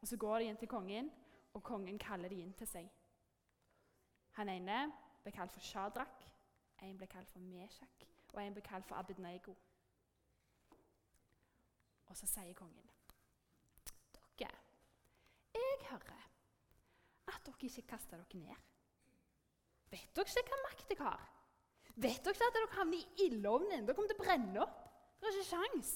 Og 0.00 0.08
Så 0.08 0.16
går 0.16 0.38
de 0.38 0.44
inn 0.44 0.56
til 0.56 0.68
kongen, 0.68 1.10
og 1.54 1.62
kongen 1.62 1.98
kaller 1.98 2.28
de 2.28 2.40
inn 2.42 2.52
til 2.52 2.66
seg. 2.66 2.90
Han 4.32 4.48
ene 4.48 4.92
ble 5.22 5.32
kalt 5.32 5.52
for 5.52 5.60
Shadrach, 5.60 6.26
en 6.82 6.98
ble 6.98 7.06
kalt 7.06 7.30
for 7.30 7.38
Meshak, 7.38 8.06
og 8.32 8.42
en 8.42 8.54
ble 8.54 8.62
kalt 8.62 8.86
for 8.86 8.96
Abednego. 8.96 9.54
Og 12.06 12.16
så 12.16 12.26
sier 12.26 12.54
kongen 12.54 12.90
Dere, 14.38 14.58
jeg 15.54 15.86
hører 15.90 16.31
at 17.34 17.46
dere 17.46 17.68
ikke 17.68 17.86
kaster 17.94 18.20
dere 18.20 18.40
ned. 18.40 18.68
Vet 19.92 20.16
dere 20.16 20.40
ikke 20.40 20.54
hva 20.54 20.60
makt 20.66 20.92
jeg 20.92 21.00
har? 21.02 21.28
Vet 21.94 22.24
dere 22.24 22.36
ikke 22.36 22.48
at 22.48 22.56
dere 22.56 22.72
havner 22.78 22.98
i 22.98 23.26
ildovnen? 23.26 23.86
Dere 23.86 23.96
kommer 23.96 24.12
til 24.12 24.20
å 24.20 24.24
brenne 24.24 24.64
opp. 24.64 24.78
Dere 25.20 25.30
har 25.30 25.38
ikke 25.38 25.50
sjans. 25.50 25.92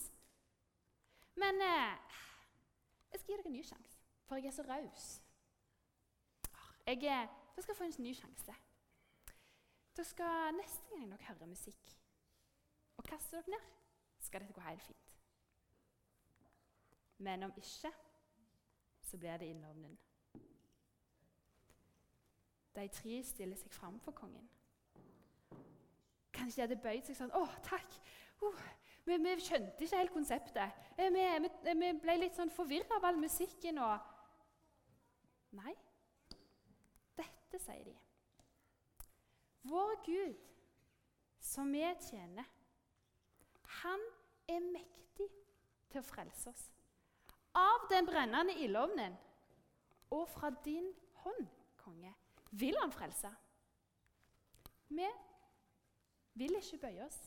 Men 1.41 1.61
eh, 1.65 2.19
jeg 3.13 3.21
skal 3.21 3.33
gi 3.33 3.39
dere 3.39 3.51
en 3.51 3.57
ny 3.57 3.65
sjanse, 3.65 3.99
for 4.29 4.41
jeg 4.41 4.51
er 4.53 4.57
så 4.57 4.65
raus. 4.69 5.07
Jeg, 6.87 7.03
jeg 7.03 7.65
skal 7.65 7.77
få 7.77 7.89
en 7.89 7.97
ny 8.05 8.13
sjanse. 8.17 8.57
Dere 9.97 10.09
skal 10.09 10.57
Neste 10.57 10.93
gang 10.93 11.09
dere 11.11 11.29
hører 11.31 11.51
musikk 11.51 11.97
og 12.97 13.05
kaster 13.05 13.41
dere 13.41 13.57
ned, 13.57 13.69
skal 14.21 14.45
dette 14.45 14.57
gå 14.57 14.65
helt 14.65 14.85
fint. 14.85 15.13
Men 17.19 17.43
om 17.43 17.53
ikke, 17.57 17.93
så 19.03 19.19
blir 19.19 19.37
det 19.37 19.49
ildovnen. 19.49 19.99
De 22.77 22.89
tre 22.93 23.23
stiller 23.25 23.57
seg 23.57 23.73
fram 23.73 24.01
for 24.05 24.13
kongen. 24.17 24.49
Kanskje 26.37 26.57
de 26.57 26.65
hadde 26.67 26.83
bøyd 26.83 27.07
seg 27.09 27.17
sånn 27.17 27.33
'Å, 27.33 27.47
takk! 27.65 27.97
Uh, 28.43 28.67
vi, 29.07 29.17
vi, 29.17 29.33
skjønte 29.41 29.85
ikke 29.85 30.01
helt 30.03 30.13
konseptet. 30.13 30.83
Eh, 30.99 31.09
vi, 31.15 31.25
vi, 31.65 31.75
vi 31.81 31.93
ble 32.03 32.19
litt 32.21 32.37
sånn 32.37 32.53
forvirra 32.53 32.99
av 32.99 33.09
all 33.09 33.21
musikken 33.23 33.81
og 33.81 34.13
Nei, 35.57 35.73
dette 37.17 37.59
sier 37.63 37.87
de. 37.87 37.95
Vår 39.71 39.95
Gud, 40.05 40.43
som 41.41 41.71
vi 41.73 41.87
tjener, 42.03 42.45
han 43.81 44.03
er 44.53 44.67
mektig 44.75 45.31
til 45.89 46.03
å 46.03 46.05
frelse 46.05 46.51
oss. 46.51 46.67
Av 47.57 47.87
den 47.89 48.11
brennende 48.11 48.59
ildovnen 48.61 49.17
og 50.13 50.27
fra 50.29 50.51
din 50.67 50.91
hånd, 51.23 51.49
konge, 51.81 52.13
vil 52.51 52.77
han 52.81 52.93
frelse. 52.93 53.31
Vi 54.89 55.09
vil 56.35 56.57
ikke 56.57 56.79
bøye 56.79 57.07
oss 57.07 57.19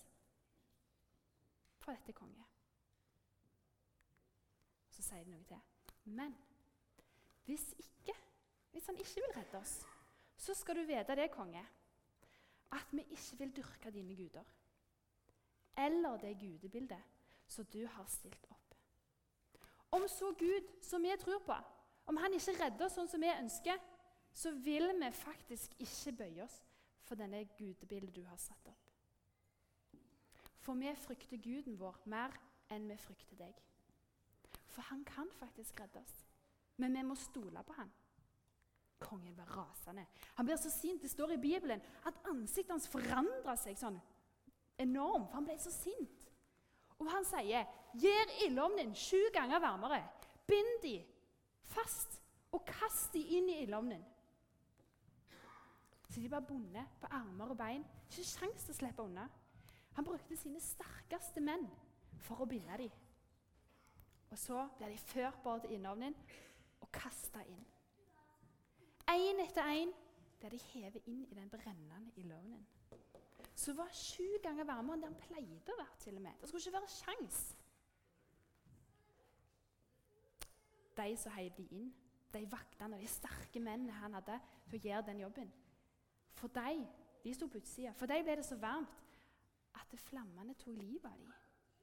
for 1.80 1.92
dette 1.92 2.14
konge. 2.14 2.46
Så 4.90 5.04
sier 5.04 5.26
de 5.26 5.34
noe 5.34 5.48
til. 5.48 5.60
Men 6.06 6.36
hvis 7.46 7.66
ikke, 7.80 8.16
hvis 8.72 8.86
han 8.86 8.98
ikke 8.98 9.22
vil 9.26 9.36
redde 9.38 9.60
oss, 9.60 9.80
så 10.40 10.54
skal 10.56 10.80
du 10.80 10.88
vite 10.88 11.16
det, 11.16 11.32
konge, 11.32 11.66
at 12.72 12.92
vi 12.92 13.02
ikke 13.02 13.38
vil 13.38 13.56
dyrke 13.56 13.92
dine 13.92 14.16
guder 14.16 14.56
eller 15.80 16.18
det 16.18 16.38
gudebildet 16.40 17.02
som 17.48 17.66
du 17.66 17.86
har 17.88 18.06
stilt 18.06 18.48
opp. 18.50 18.76
Om 19.92 20.08
så 20.08 20.34
Gud, 20.38 20.84
som 20.84 21.04
vi 21.04 21.16
tror 21.20 21.40
på, 21.46 21.56
om 22.06 22.18
han 22.18 22.34
ikke 22.34 22.58
redder 22.60 22.86
oss 22.86 22.98
sånn 22.98 23.10
som 23.10 23.22
vi 23.22 23.32
ønsker, 23.32 23.80
så 24.34 24.52
vil 24.52 24.92
vi 25.00 25.12
faktisk 25.12 25.74
ikke 25.80 26.18
bøye 26.24 26.44
oss 26.44 26.60
for 27.04 27.20
denne 27.20 27.44
gudebildet 27.58 28.16
du 28.16 28.24
har 28.28 28.38
satt 28.38 28.68
opp. 28.70 28.86
For 30.60 30.78
vi 30.78 30.92
frykter 30.96 31.42
guden 31.42 31.80
vår 31.80 31.98
mer 32.12 32.36
enn 32.70 32.86
vi 32.90 32.98
frykter 33.00 33.40
deg. 33.40 33.56
For 34.70 34.86
han 34.92 35.02
kan 35.08 35.32
faktisk 35.40 35.80
redde 35.82 36.02
oss, 36.04 36.14
men 36.78 36.94
vi 36.94 37.04
må 37.04 37.16
stole 37.18 37.64
på 37.66 37.74
han. 37.80 37.90
Kongen 39.00 39.38
var 39.38 39.50
rasende. 39.56 40.06
Han 40.36 40.46
blir 40.46 40.60
så 40.60 40.70
sint. 40.70 41.02
Det 41.02 41.10
står 41.12 41.32
i 41.32 41.42
Bibelen 41.42 41.82
at 42.06 42.20
ansiktet 42.28 42.74
hans 42.76 42.88
forandra 42.92 43.56
seg 43.58 43.80
sånn 43.80 43.98
enormt, 44.80 45.30
for 45.30 45.40
han 45.40 45.48
ble 45.48 45.56
så 45.60 45.72
sint. 45.72 46.26
Og 47.00 47.08
han 47.08 47.26
sier, 47.26 47.66
'Gjør 47.96 48.34
ildovnen 48.46 48.92
sju 48.96 49.32
ganger 49.34 49.60
varmere. 49.64 50.04
Bind 50.48 50.82
de 50.84 51.00
fast 51.64 52.20
og 52.52 52.66
kast 52.68 53.14
de 53.14 53.24
inn 53.38 53.50
i 53.50 53.62
ildovnen.' 53.64 54.04
Så 56.10 56.20
de 56.20 56.32
var 56.32 56.40
bundet 56.40 56.86
på 57.02 57.08
armer 57.12 57.54
og 57.54 57.58
bein. 57.58 57.86
Ikke 58.10 58.26
sjans 58.26 58.66
til 58.66 58.74
å 58.74 58.78
slippe 58.80 59.06
unna. 59.06 59.28
Han 59.98 60.06
brukte 60.06 60.38
sine 60.38 60.62
sterkeste 60.64 61.42
menn 61.44 61.68
for 62.26 62.42
å 62.42 62.50
binde 62.50 62.78
dem. 62.82 62.96
Og 64.30 64.38
så 64.38 64.68
blir 64.78 64.94
de 64.94 64.98
ført 64.98 65.42
bort 65.44 65.66
til 65.66 65.78
innovnen 65.78 66.16
og 66.82 66.90
kasta 66.94 67.44
inn. 67.50 67.62
Én 69.10 69.42
etter 69.42 69.70
én 69.74 69.94
blir 70.40 70.54
de 70.54 70.60
hevet 70.74 71.08
inn 71.10 71.26
i 71.30 71.38
den 71.38 71.50
brennende 71.50 72.14
ildovnen 72.16 72.66
som 73.60 73.76
var 73.76 73.90
sju 73.92 74.38
ganger 74.44 74.64
varmere 74.64 74.96
enn 74.96 75.02
det 75.04 75.10
han 75.10 75.18
pleide 75.20 75.74
å 75.74 75.80
være. 75.82 75.96
til 76.00 76.16
og 76.16 76.22
med. 76.22 76.36
Det 76.40 76.48
skulle 76.48 76.62
ikke 76.64 76.78
være 76.78 76.94
sjans. 76.94 77.40
De 81.00 81.18
som 81.18 81.32
heiv 81.36 81.52
de 81.58 81.66
inn, 81.76 81.90
de 82.34 82.46
vaktene 82.52 82.96
og 82.96 83.02
de 83.04 83.08
sterke 83.12 83.60
mennene 83.60 83.98
han 84.00 84.16
hadde 84.16 84.38
til 84.70 84.80
å 84.80 84.84
gjøre 84.88 85.08
den 85.10 85.20
jobben 85.26 85.52
For 86.40 86.48
de, 86.56 86.88
de 87.24 87.34
sto 87.36 87.48
på 87.52 87.60
utsida. 87.60 87.94
For 88.00 88.10
de 88.10 88.22
ble 88.24 88.38
det 88.40 88.46
så 88.48 88.58
varmt 88.60 88.96
at 89.76 90.00
flammene 90.08 90.56
tok 90.60 90.78
livet 90.80 91.06
av 91.10 91.18
dem. 91.20 91.34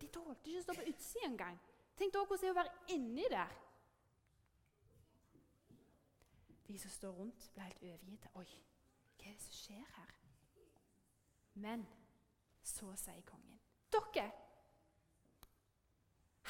De 0.01 0.09
tålte 0.13 0.51
ikke 0.51 0.63
å 0.63 0.67
stå 0.67 0.77
på 0.79 0.89
utsida 0.91 1.29
engang. 1.29 1.59
Tenk 1.97 2.13
da 2.13 2.23
hvordan 2.25 2.43
det 2.43 2.49
er 2.49 2.55
å 2.55 2.61
være 2.61 2.95
inni 2.95 3.29
der. 3.33 3.55
De 6.67 6.79
som 6.83 6.91
står 6.91 7.15
rundt, 7.15 7.47
ble 7.55 7.69
helt 7.69 7.85
overgitte. 7.87 8.33
Oi, 8.37 8.49
hva 9.17 9.31
er 9.31 9.37
det 9.37 9.45
som 9.45 9.57
skjer 9.57 9.93
her? 9.97 10.17
Men 11.63 11.87
så 12.67 12.91
sier 13.01 13.23
kongen 13.25 13.55
Dere! 13.95 14.27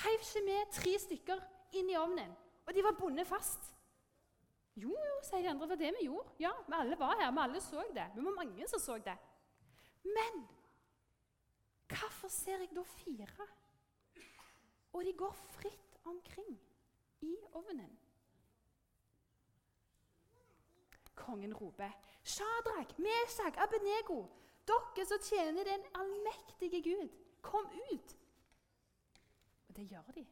Heiv 0.02 0.24
ikke 0.24 0.42
med 0.44 0.72
tre 0.74 0.92
stykker 1.00 1.44
inn 1.78 1.92
i 1.92 1.96
ovnen, 1.96 2.32
og 2.66 2.74
de 2.74 2.82
var 2.84 2.96
bundet 2.98 3.28
fast. 3.28 3.75
Jo, 4.76 4.92
jo, 4.92 5.20
sier 5.24 5.40
de 5.40 5.48
andre, 5.48 5.64
det 5.64 5.70
var 5.70 5.80
det 5.80 5.92
vi 5.96 6.04
gjorde. 6.04 6.32
Ja, 6.38 6.52
vi 6.66 6.74
alle 6.76 6.98
var 7.00 7.16
her, 7.16 7.30
vi 7.32 7.42
alle 7.42 7.60
så 7.64 7.84
det. 7.96 8.10
Vi 8.14 8.24
var 8.24 8.34
mange 8.36 8.68
som 8.68 8.80
så 8.80 8.98
det. 9.00 9.16
Men 10.04 10.42
hvorfor 11.88 12.28
ser 12.28 12.60
jeg 12.60 12.74
da 12.76 12.82
fire? 12.82 13.46
Og 14.92 15.04
de 15.04 15.12
går 15.16 15.32
fritt 15.32 15.96
omkring 16.04 16.58
i 17.20 17.36
ovnen. 17.52 17.98
Kongen 21.14 21.54
roper, 21.54 21.90
'Shadrach, 22.24 22.98
Meshach, 22.98 23.56
Abenego, 23.56 24.26
dere 24.68 25.06
som 25.06 25.18
tjener 25.22 25.64
den 25.64 25.84
allmektige 25.94 26.82
Gud, 26.82 27.08
kom 27.42 27.66
ut! 27.92 28.16
Og 29.68 29.76
det 29.76 29.88
gjør 29.90 30.12
de. 30.14 30.26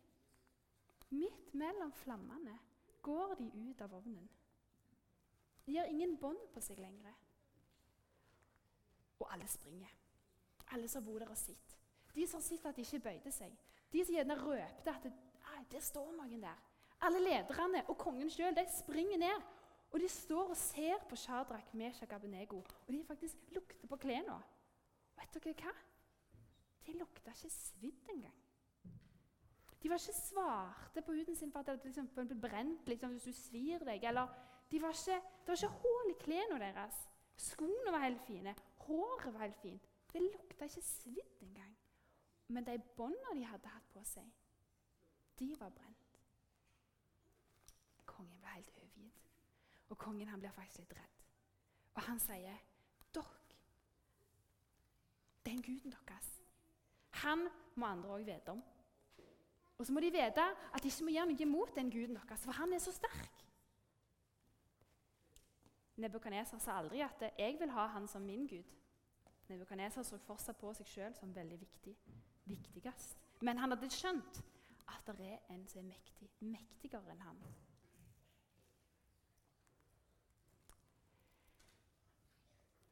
Midt 1.11 1.55
mellom 1.55 1.93
flammene 1.93 2.59
går 3.05 3.37
de 3.39 3.51
ut 3.69 3.85
av 3.85 3.95
ovnen. 3.99 4.27
De 5.65 5.77
har 5.79 5.89
ingen 5.93 6.17
bånd 6.21 6.41
på 6.53 6.61
seg 6.65 6.81
lenger. 6.81 7.15
Og 9.21 9.29
alle 9.33 9.49
springer. 9.49 9.93
Alle 10.75 10.89
som 10.91 11.05
bor 11.05 11.21
der 11.23 11.31
og 11.33 11.39
sitter. 11.39 11.81
De 12.15 12.27
som 12.31 12.43
sitter 12.43 12.71
at 12.71 12.77
de 12.77 12.85
ikke 12.85 13.05
bøyde 13.05 13.33
seg. 13.33 13.53
De 13.93 14.05
som 14.05 14.17
gjerne 14.17 14.39
røpte 14.41 14.93
at 14.93 15.07
det, 15.07 15.13
der 15.73 15.83
står 15.83 16.13
noen 16.17 16.43
der. 16.43 16.61
Alle 17.05 17.21
lederne 17.21 17.85
og 17.91 17.99
kongen 18.01 18.31
sjøl 18.33 18.59
springer 18.73 19.21
ned 19.21 19.45
og 19.95 20.01
de 20.01 20.09
står 20.09 20.49
og 20.51 20.57
ser 20.57 21.03
på 21.09 21.17
Shadrach, 21.17 21.75
Meshach 21.75 22.15
Abenego, 22.15 22.57
og 22.57 22.93
de 22.93 23.05
faktisk 23.07 23.37
lukter 23.55 23.87
på 23.87 23.97
klærne. 23.97 24.41
Vet 25.15 25.37
dere 25.37 25.53
hva? 25.61 25.75
De 26.87 26.97
lukta 26.99 27.31
ikke 27.31 27.51
svidd 27.55 28.11
engang. 28.11 28.41
De 29.85 29.91
var 29.91 30.01
ikke 30.01 30.17
svarte 30.17 31.03
på 31.03 31.13
huden 31.13 31.37
sin 31.37 31.51
for 31.53 31.61
at 31.61 31.67
det 31.67 31.85
liksom 31.85 32.07
ble 32.09 32.41
brent 32.41 32.87
liksom, 32.89 33.11
hvis 33.11 33.23
du 33.29 33.33
svir 33.33 33.83
deg. 33.85 34.05
eller 34.05 34.29
de 34.71 34.81
var 34.83 34.89
ikke, 34.89 35.21
Det 35.41 35.49
var 35.49 35.55
ikke 35.55 35.69
hull 35.83 36.11
i 36.11 36.23
klærne 36.23 36.59
deres. 36.59 37.09
Skoene 37.37 37.93
var 37.93 37.99
helt 37.99 38.23
fine. 38.27 38.55
Håret 38.77 39.35
var 39.35 39.41
helt 39.41 39.57
fint. 39.57 39.89
Det 40.13 40.23
lukta 40.23 40.65
ikke 40.65 40.83
svidd 40.83 41.43
engang. 41.43 41.77
Men 42.49 42.67
de 42.67 42.79
båndene 42.97 43.41
de 43.41 43.45
hadde 43.45 43.69
hatt 43.69 43.93
på 43.93 44.03
seg, 44.05 44.33
de 45.39 45.57
var 45.61 45.69
brent. 45.69 46.21
Kongen 48.07 48.41
ble 48.41 48.49
helt 48.49 48.71
overgitt. 48.77 49.31
Og 49.89 49.99
kongen 49.99 50.29
han 50.29 50.41
blir 50.41 50.51
faktisk 50.51 50.79
litt 50.79 50.97
redd. 50.97 51.25
Og 51.95 52.03
han 52.03 52.19
sier, 52.19 52.57
'Dere, 53.13 53.25
den 55.47 55.63
guden 55.63 55.93
deres, 55.93 56.41
han 57.11 57.49
må 57.75 57.87
andre 57.87 58.09
òg 58.09 58.25
vite 58.25 58.49
om.' 58.49 58.65
Og 59.79 59.87
så 59.87 59.93
må 59.93 60.01
de 60.01 60.13
vite 60.13 60.45
at 60.75 60.83
de 60.83 60.89
ikke 60.89 61.05
må 61.05 61.11
gjøre 61.11 61.33
noe 61.33 61.47
mot 61.51 61.75
den 61.77 61.91
guden 61.91 62.17
deres, 62.17 62.45
for 62.45 62.53
han 62.53 62.73
er 62.73 62.79
så 62.79 62.93
sterk. 62.95 63.45
Nebukadneser 65.97 66.59
sa 66.59 66.79
aldri 66.79 67.01
at 67.01 67.23
'jeg 67.39 67.57
vil 67.61 67.71
ha 67.71 67.87
han 67.87 68.09
som 68.09 68.23
min 68.23 68.47
gud'. 68.47 68.73
Nebukadneser 69.49 70.03
så 70.03 70.19
fortsatt 70.19 70.57
på 70.57 70.73
seg 70.75 70.87
sjøl 70.87 71.15
som 71.15 71.35
veldig 71.35 71.61
viktig, 71.61 71.97
viktigst. 72.45 73.19
Men 73.41 73.59
han 73.59 73.71
hadde 73.71 73.91
skjønt 73.91 74.45
at 74.89 75.17
det 75.19 75.27
er 75.33 75.39
en 75.51 75.67
som 75.69 75.79
er 75.79 75.89
mektig, 75.89 76.31
mektigere 76.41 77.13
enn 77.13 77.21
han. 77.21 77.43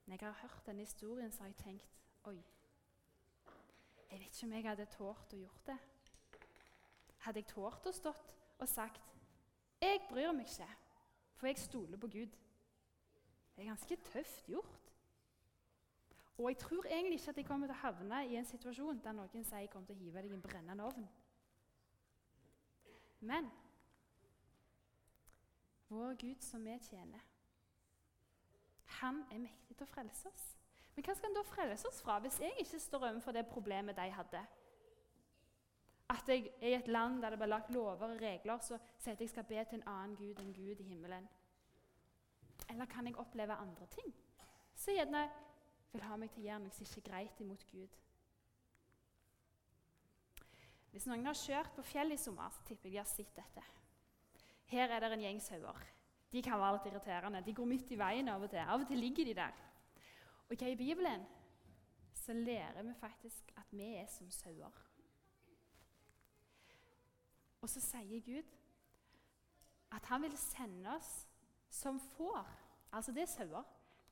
Når 0.06 0.16
jeg 0.20 0.28
har 0.28 0.48
hørt 0.48 0.66
denne 0.66 0.80
historien, 0.80 1.32
så 1.32 1.42
har 1.42 1.46
jeg 1.46 1.56
tenkt 1.56 1.88
Oi, 2.24 2.44
Jeg 4.10 4.20
vet 4.20 4.26
ikke 4.26 4.46
om 4.46 4.52
jeg 4.52 4.68
hadde 4.68 4.86
tålt 4.86 5.32
å 5.34 5.36
gjort 5.36 5.66
det. 5.66 5.78
Hadde 7.22 7.42
jeg 7.42 7.52
tålt 7.52 7.86
å 7.86 7.94
stått 7.94 8.32
og 8.58 8.68
sagt 8.68 9.02
'Jeg 9.80 10.00
bryr 10.08 10.32
meg 10.32 10.46
ikke, 10.46 10.68
for 11.34 11.46
jeg 11.46 11.58
stoler 11.58 11.98
på 11.98 12.06
Gud'. 12.06 12.38
Det 13.56 13.62
er 13.62 13.64
ganske 13.64 13.96
tøft 13.96 14.46
gjort. 14.48 14.92
Og 16.38 16.48
jeg 16.50 16.58
tror 16.58 16.86
egentlig 16.86 17.20
ikke 17.20 17.30
at 17.30 17.36
jeg 17.36 17.46
kommer 17.46 17.66
til 17.66 17.74
å 17.74 17.82
havne 17.82 18.26
i 18.26 18.36
en 18.36 18.46
situasjon 18.46 19.02
der 19.04 19.12
noen 19.12 19.44
sier 19.44 19.58
jeg 19.58 19.70
kommer 19.70 19.86
til 19.86 19.96
å 19.96 19.98
hive 19.98 20.22
deg 20.22 20.30
i 20.30 20.34
en 20.34 20.42
brennende 20.42 20.84
ovn. 20.84 21.08
Men 23.20 23.50
vår 25.88 26.14
Gud 26.14 26.40
som 26.40 26.64
vi 26.64 26.78
tjener, 26.78 27.20
han 28.86 29.24
er 29.30 29.38
mektig 29.38 29.76
til 29.76 29.86
å 29.86 29.92
frelse 29.92 30.28
oss. 30.28 30.48
Men 30.94 31.04
hva 31.04 31.14
skal 31.14 31.28
han 31.28 31.36
da 31.36 31.42
frelse 31.46 31.88
oss 31.88 32.00
fra 32.04 32.18
hvis 32.24 32.40
jeg 32.40 32.64
ikke 32.64 32.80
står 32.80 33.06
overfor 33.10 33.32
det 33.32 33.46
problemet 33.46 33.96
de 33.96 34.08
hadde? 34.10 34.42
At 36.12 36.28
jeg 36.28 36.50
er 36.60 36.74
i 36.74 36.76
et 36.76 36.88
land 36.92 37.22
der 37.22 37.32
det 37.32 37.38
blir 37.40 37.48
lagt 37.48 37.70
lover 37.72 38.12
og 38.12 38.20
regler, 38.20 38.60
så 38.60 38.78
sier 38.98 39.16
at 39.16 39.20
jeg 39.20 39.32
skal 39.32 39.48
be 39.48 39.64
til 39.64 39.80
en 39.80 39.88
annen 39.88 40.16
gud 40.16 40.40
enn 40.42 40.52
Gud 40.52 40.82
i 40.82 40.88
himmelen. 40.90 41.28
Eller 42.70 42.86
kan 42.86 43.06
jeg 43.06 43.16
oppleve 43.16 43.56
andre 43.56 43.86
ting 43.86 44.12
som 44.74 44.94
gjerne 44.94 45.22
vil 45.92 46.04
ha 46.08 46.16
meg 46.16 46.30
til 46.32 46.42
å 46.42 46.46
gjøre 46.46 46.62
noe 46.64 46.74
som 46.74 46.86
ikke 46.86 47.00
er 47.00 47.08
greit 47.08 47.40
imot 47.44 47.64
Gud? 47.70 47.98
Hvis 50.92 51.08
noen 51.08 51.24
har 51.24 51.38
kjørt 51.38 51.72
på 51.72 51.84
fjellet 51.88 52.20
i 52.20 52.22
sommer, 52.22 52.52
så 52.52 52.64
tipper 52.68 52.90
jeg 52.90 52.98
de 52.98 53.00
har 53.00 53.08
sett 53.08 53.36
dette. 53.36 53.64
Her 54.72 54.92
er 54.92 55.04
det 55.04 55.12
en 55.14 55.24
gjeng 55.24 55.40
sauer. 55.40 55.84
De 56.32 56.40
kan 56.44 56.60
være 56.60 56.78
litt 56.78 56.88
irriterende. 56.90 57.44
De 57.44 57.54
går 57.56 57.68
midt 57.68 57.92
i 57.92 58.00
veien 58.00 58.28
av 58.28 58.44
og 58.44 58.52
til. 58.52 58.60
Av 58.60 58.80
og 58.80 58.88
til 58.88 59.00
ligger 59.00 59.28
de 59.28 59.36
der. 59.36 59.62
Og 60.48 60.56
hva 60.56 60.68
i 60.68 60.76
Bibelen 60.76 61.24
så 62.16 62.36
lærer 62.36 62.84
vi 62.84 62.94
faktisk 63.00 63.52
at 63.56 63.72
vi 63.72 63.94
er 63.96 64.08
som 64.12 64.28
sauer. 64.32 64.91
Og 67.62 67.70
så 67.70 67.80
sier 67.82 68.22
Gud 68.26 68.58
at 69.92 70.06
han 70.08 70.22
vil 70.24 70.34
sende 70.40 70.94
oss 70.96 71.10
som 71.72 71.98
får, 72.16 72.48
altså 72.92 73.12
det 73.12 73.22
er 73.22 73.30
sauer, 73.32 73.66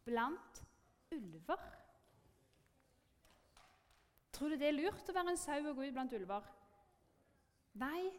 blant 0.05 0.63
ulver. 1.13 1.63
Tror 4.33 4.49
du 4.49 4.57
det 4.61 4.69
er 4.69 4.77
lurt 4.77 5.09
å 5.09 5.15
være 5.17 5.35
en 5.35 5.41
sau 5.41 5.59
og 5.61 5.77
gå 5.77 5.89
ut 5.89 5.97
blant 5.97 6.15
ulver? 6.17 6.47
Nei. 7.81 8.11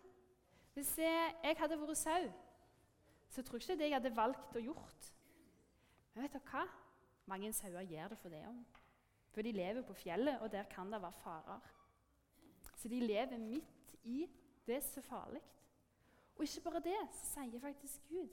Hvis 0.71 0.93
jeg, 1.01 1.33
jeg 1.43 1.57
hadde 1.59 1.77
vært 1.81 1.99
sau, 1.99 2.27
så 3.31 3.43
tror 3.43 3.59
jeg 3.59 3.65
ikke 3.65 3.79
det 3.79 3.89
jeg 3.89 3.97
hadde 3.97 4.15
valgt 4.15 4.55
og 4.55 4.69
gjort. 4.69 5.09
Men 6.13 6.23
vet 6.25 6.37
du 6.37 6.51
hva? 6.51 6.63
Mange 7.31 7.51
sauer 7.55 7.87
gjør 7.87 8.13
det 8.13 8.19
for 8.21 8.33
det 8.33 8.43
om. 8.47 8.61
For 9.31 9.43
de 9.43 9.51
lever 9.55 9.83
på 9.87 9.95
fjellet, 9.95 10.39
og 10.43 10.51
der 10.51 10.67
kan 10.71 10.91
det 10.91 11.01
være 11.03 11.19
farer. 11.23 11.67
Så 12.75 12.91
de 12.91 12.99
lever 13.03 13.39
midt 13.39 13.95
i 14.03 14.25
det 14.67 14.75
er 14.75 14.85
så 14.85 15.01
farlig. 15.01 15.41
Og 16.35 16.43
ikke 16.43 16.61
bare 16.61 16.83
det, 16.85 16.99
så 17.13 17.25
sier 17.33 17.59
faktisk 17.59 18.07
Gud 18.09 18.29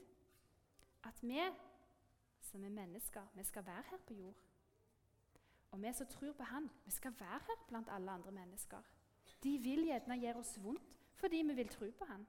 at 1.03 1.23
vi 1.23 1.41
som 2.41 2.63
er 2.63 2.69
mennesker, 2.69 3.25
vi 3.35 3.43
skal 3.43 3.65
være 3.65 3.83
her 3.89 3.97
på 4.07 4.13
jord. 4.13 4.35
Og 5.71 5.81
vi 5.81 5.93
som 5.93 6.07
tror 6.07 6.33
på 6.33 6.43
Han, 6.43 6.69
vi 6.85 6.91
skal 6.91 7.13
være 7.19 7.39
her 7.47 7.65
blant 7.67 7.89
alle 7.89 8.11
andre 8.11 8.31
mennesker. 8.31 8.81
De 9.43 9.57
vil 9.57 9.85
gjerne 9.85 10.19
gjøre 10.19 10.35
oss 10.35 10.57
vondt 10.63 10.95
fordi 11.19 11.37
vi 11.37 11.53
vil 11.53 11.67
tro 11.67 11.91
på 11.91 12.05
Han. 12.05 12.27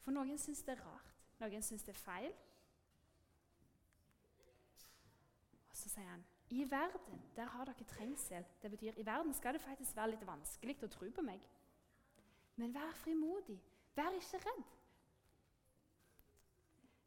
For 0.00 0.12
noen 0.14 0.38
syns 0.38 0.62
det 0.62 0.76
er 0.76 0.84
rart, 0.84 1.10
noen 1.40 1.62
syns 1.62 1.82
det 1.82 1.94
er 1.94 1.98
feil. 1.98 2.32
Og 5.70 5.76
så 5.76 5.88
sier 5.88 6.08
han 6.08 6.24
i 6.54 6.64
verden 6.70 7.22
der 7.36 7.50
har 7.50 7.64
dere 7.64 7.84
trengsel. 7.88 8.44
Det 8.62 8.70
betyr 8.70 9.00
i 9.00 9.06
verden 9.06 9.34
skal 9.34 9.54
det 9.54 9.62
faktisk 9.64 9.96
være 9.96 10.14
litt 10.14 10.26
vanskelig 10.26 10.76
å 10.84 10.90
tro 10.92 11.10
på 11.10 11.24
meg. 11.26 11.40
Men 12.56 12.74
vær 12.74 12.92
frimodig. 12.94 13.58
Vær 13.94 14.10
ikke 14.10 14.38
redd. 14.38 14.64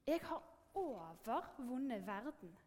Jeg 0.08 0.20
har 0.24 0.44
overvunnet 0.74 2.08
verden. 2.08 2.58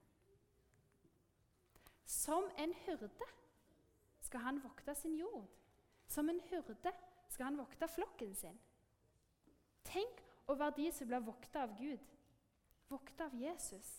Som 2.06 2.50
en 2.58 2.74
hyrde 2.86 3.10
skal 4.20 4.40
han 4.40 4.64
vokte 4.64 4.94
sin 4.94 5.16
jord. 5.16 5.48
Som 6.06 6.28
en 6.28 6.40
hyrde 6.50 6.92
skal 7.28 7.44
han 7.44 7.58
vokte 7.58 7.88
flokken 7.88 8.34
sin. 8.34 8.60
Tenk 9.84 10.24
være 10.58 10.76
de 10.76 10.92
som 10.92 11.06
blir 11.06 11.22
vokta 11.24 11.62
av 11.62 11.74
Gud, 11.78 12.06
vokta 12.90 13.24
av 13.24 13.34
Jesus. 13.38 13.90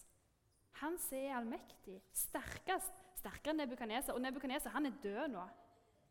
Han 0.81 0.97
som 0.99 1.17
er 1.17 1.35
allmektig, 1.35 2.01
sterkest, 2.15 2.95
sterkere 3.19 3.53
enn 3.53 3.61
Nebukadneser. 3.63 4.15
Og 4.15 4.21
Nebukadneser 4.23 4.73
er 4.75 4.97
død 5.03 5.27
nå, 5.35 5.45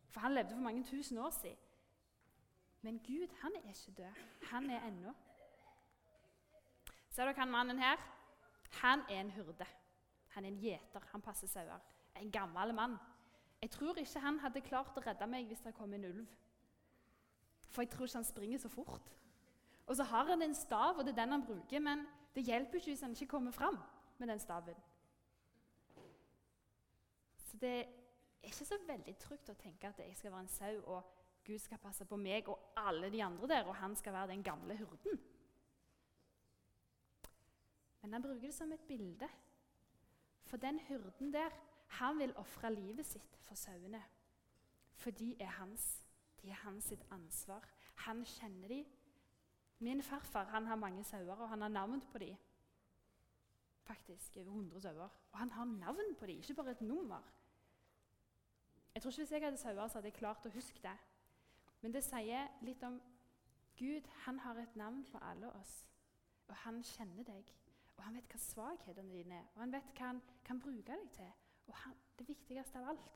for 0.09 0.25
han 0.25 0.35
levde 0.35 0.55
for 0.57 0.65
mange 0.65 0.85
tusen 0.85 1.19
år 1.19 1.31
siden. 1.37 1.70
Men 2.83 2.99
Gud 2.99 3.29
han 3.43 3.53
er 3.57 3.69
ikke 3.69 3.93
død. 3.97 4.23
Han 4.51 4.71
er 4.71 4.87
ennå. 4.89 5.13
Ser 7.11 7.25
dere 7.25 7.39
han 7.39 7.51
mannen 7.51 7.79
her? 7.79 7.97
Han 8.83 9.03
er 9.09 9.21
en 9.21 9.31
hyrde. 9.31 9.67
Han 10.29 10.45
er 10.45 10.49
en 10.49 10.61
gjeter. 10.61 11.01
Han 11.13 11.23
passer 11.23 11.47
sauer. 11.47 11.81
En 12.17 12.31
gammel 12.31 12.75
mann. 12.75 12.97
Jeg 13.63 13.71
tror 13.71 13.97
ikke 13.97 14.21
han 14.21 14.39
hadde 14.41 14.61
klart 14.65 14.97
å 14.97 15.03
redde 15.05 15.27
meg 15.29 15.47
hvis 15.51 15.61
det 15.65 15.75
kom 15.77 15.93
en 15.93 16.05
ulv. 16.05 16.27
For 17.71 17.83
jeg 17.83 17.91
tror 17.93 18.07
ikke 18.07 18.19
han 18.19 18.25
springer 18.25 18.59
så 18.59 18.71
fort. 18.73 19.11
Og 19.87 19.97
så 19.97 20.07
har 20.07 20.25
han 20.31 20.43
en 20.43 20.55
stav, 20.55 20.97
og 20.97 21.05
det 21.05 21.13
er 21.13 21.23
den 21.23 21.33
han 21.33 21.47
bruker, 21.47 21.81
men 21.81 22.07
det 22.35 22.47
hjelper 22.47 22.79
ikke 22.79 22.93
hvis 22.93 23.01
han 23.05 23.11
ikke 23.11 23.27
kommer 23.27 23.53
fram 23.53 23.79
med 24.19 24.29
den 24.29 24.39
staven. 24.39 24.77
Så 27.37 27.57
det 27.61 27.77
er 27.79 27.87
ikke 28.43 28.65
så 28.65 28.79
veldig 28.87 29.17
trygt 29.19 29.51
å 29.51 29.59
tenke 29.59 29.89
at 29.89 29.99
jeg 29.99 30.17
skal 30.17 30.33
være 30.33 30.47
en 30.47 30.53
sau 30.55 30.77
og 30.95 31.20
Gud 31.45 31.59
skal 31.59 31.79
passe 31.79 32.05
på 32.05 32.17
meg 32.21 32.49
og 32.49 32.73
alle 32.77 33.11
de 33.11 33.23
andre 33.25 33.49
der, 33.49 33.65
og 33.65 33.77
han 33.77 33.97
skal 33.97 34.13
være 34.13 34.29
den 34.33 34.43
gamle 34.43 34.77
hurden. 34.77 35.21
Men 38.03 38.13
han 38.13 38.23
bruker 38.23 38.41
det 38.41 38.55
som 38.55 38.73
et 38.73 38.87
bilde. 38.89 39.29
For 40.45 40.57
den 40.57 40.81
hurden 40.89 41.33
der, 41.33 41.51
han 41.87 42.19
vil 42.19 42.37
ofre 42.37 42.75
livet 42.75 43.07
sitt 43.07 43.37
for 43.47 43.55
sauene. 43.55 44.03
For 44.97 45.11
de 45.11 45.35
er 45.41 45.51
hans. 45.59 46.05
De 46.43 46.51
er 46.51 46.63
hans 46.65 46.85
sitt 46.85 47.05
ansvar. 47.11 47.67
Han 48.07 48.25
kjenner 48.25 48.69
de. 48.69 48.85
Min 49.79 50.03
farfar 50.03 50.45
han 50.45 50.67
har 50.67 50.77
mange 50.77 51.05
sauer, 51.05 51.37
og 51.37 51.49
han 51.49 51.61
har 51.61 51.69
navn 51.69 52.03
på 52.13 52.19
de. 52.19 52.37
Faktisk 53.83 54.37
over 54.37 54.47
100 54.47 54.81
sauer. 54.81 55.09
Og 55.33 55.39
han 55.39 55.51
har 55.51 55.65
navn 55.65 56.15
på 56.19 56.27
de, 56.27 56.33
ikke 56.33 56.55
bare 56.55 56.71
et 56.71 56.81
nummer. 56.81 57.23
Jeg 58.95 59.03
tror 59.03 59.11
ikke 59.11 59.21
Hvis 59.21 59.33
jeg 59.33 59.43
hadde 59.43 59.57
sauer, 59.57 59.89
så 59.89 59.99
hadde 59.99 60.07
jeg 60.07 60.15
klart 60.19 60.47
å 60.47 60.55
huske 60.55 60.83
det. 60.83 60.97
Men 61.81 61.95
det 61.95 62.03
sier 62.05 62.51
litt 62.67 62.83
om 62.85 63.01
Gud. 63.77 64.09
Han 64.27 64.39
har 64.39 64.59
et 64.61 64.77
navn 64.77 65.05
på 65.09 65.19
alle 65.25 65.53
oss, 65.57 65.75
og 66.49 66.55
han 66.65 66.83
kjenner 66.85 67.25
deg. 67.25 67.55
Og 67.97 68.05
han 68.05 68.17
vet 68.17 68.33
hva 68.33 68.41
svakhetene 68.41 69.13
dine 69.13 69.39
er, 69.43 69.49
og 69.55 69.65
han 69.65 69.73
vet 69.73 69.95
hva 69.97 70.13
han 70.13 70.21
kan 70.45 70.61
bruke 70.61 70.93
deg 70.93 71.09
til. 71.17 71.33
Og 71.69 71.75
han, 71.85 71.97
det 72.19 72.29
viktigste 72.29 72.81
av 72.81 72.93
alt 72.95 73.11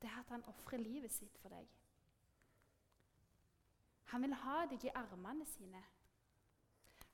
det 0.00 0.08
er 0.08 0.20
at 0.22 0.30
han 0.32 0.44
ofrer 0.48 0.80
livet 0.80 1.12
sitt 1.12 1.34
for 1.42 1.52
deg. 1.52 1.66
Han 4.10 4.22
vil 4.24 4.34
ha 4.42 4.62
deg 4.70 4.84
i 4.86 4.92
armene 4.96 5.44
sine. 5.46 5.82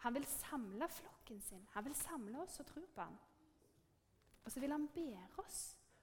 Han 0.04 0.14
vil 0.14 0.26
samle 0.30 0.88
flokken 0.88 1.40
sin. 1.42 1.64
Han 1.74 1.84
vil 1.84 1.96
samle 1.98 2.44
oss 2.44 2.60
og 2.62 2.68
tro 2.68 2.84
på 2.94 3.02
ham. 3.02 3.16
Og 4.44 4.52
så 4.52 4.60
vil 4.62 4.70
han 4.70 4.86
bære 4.94 5.42
oss. 5.42 5.58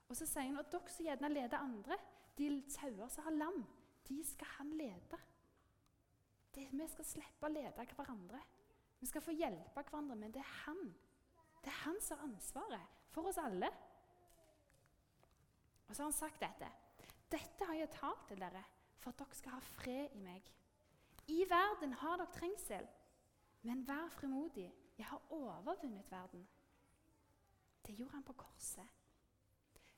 Og 0.10 0.18
så 0.20 0.28
sier 0.28 0.50
han 0.50 0.60
at 0.60 0.72
dere 0.74 0.92
som 0.92 1.08
gjerne 1.08 1.32
leder 1.32 1.58
andre, 1.64 1.98
de 2.38 2.50
sauer 2.70 3.08
som 3.10 3.24
har 3.24 3.38
lam, 3.38 3.64
de 4.08 4.24
skal 4.28 4.48
han 4.58 4.74
lede. 4.78 5.20
Det, 6.54 6.68
vi 6.72 6.88
skal 6.88 7.06
slippe 7.06 7.48
å 7.48 7.52
lede 7.52 7.86
hverandre. 7.96 8.42
Vi 9.00 9.10
skal 9.10 9.24
få 9.26 9.34
hjelpe 9.36 9.82
hverandre, 9.82 10.16
men 10.16 10.32
det 10.32 10.42
er 10.44 10.54
han. 10.66 10.84
Det 11.64 11.72
er 11.72 11.82
han 11.86 12.00
som 12.04 12.20
har 12.20 12.28
ansvaret 12.28 13.02
for 13.14 13.30
oss 13.30 13.40
alle. 13.42 13.70
Og 15.88 15.96
så 15.96 16.04
har 16.04 16.10
han 16.10 16.18
sagt 16.18 16.42
dette. 16.42 16.70
Dette 17.32 17.66
har 17.66 17.80
jeg 17.80 17.92
talt 17.96 18.28
til 18.30 18.42
dere 18.44 18.62
for 19.02 19.12
at 19.12 19.20
dere 19.20 19.38
skal 19.38 19.58
ha 19.58 19.64
fred 19.74 20.16
i 20.16 20.22
meg. 20.24 20.48
I 21.28 21.44
verden 21.50 21.96
har 22.00 22.20
dere 22.20 22.36
trengsel, 22.36 22.88
men 23.64 23.86
vær 23.88 24.12
frimodig. 24.16 24.70
Jeg 24.98 25.08
har 25.10 25.32
overvunnet 25.34 26.12
verden. 26.12 26.48
Det 27.86 27.96
gjorde 27.96 28.14
han 28.14 28.24
på 28.24 28.34
korset. 28.34 28.88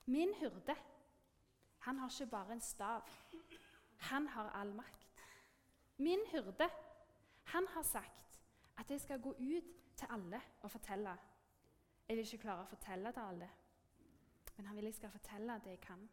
Min 0.05 0.33
hyrde, 0.39 0.75
han 1.79 1.99
har 1.99 2.09
ikke 2.09 2.31
bare 2.31 2.53
en 2.53 2.61
stav. 2.61 3.09
Han 3.97 4.27
har 4.27 4.49
all 4.49 4.73
makt. 4.75 5.23
Min 5.97 6.19
hyrde, 6.31 6.69
han 7.43 7.67
har 7.67 7.83
sagt 7.83 8.41
at 8.77 8.91
jeg 8.91 9.01
skal 9.01 9.21
gå 9.21 9.31
ut 9.31 9.63
til 9.95 10.07
alle 10.09 10.41
og 10.61 10.71
fortelle. 10.71 11.17
Jeg 12.07 12.17
vil 12.17 12.25
ikke 12.25 12.43
klare 12.43 12.65
å 12.65 12.69
fortelle 12.69 13.11
til 13.11 13.21
alle, 13.21 13.49
men 14.57 14.67
han 14.67 14.75
vil 14.75 14.89
jeg 14.89 14.97
skal 14.97 15.13
fortelle 15.13 15.59
det 15.63 15.77
jeg 15.77 15.81
kan. 15.81 16.09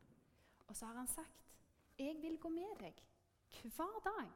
Og 0.69 0.77
så 0.77 0.87
har 0.87 0.95
han 0.95 1.07
sagt 1.07 1.43
jeg 1.99 2.17
vil 2.23 2.39
gå 2.41 2.49
med 2.49 2.79
deg 2.81 3.03
hver 3.63 3.99
dag. 4.05 4.31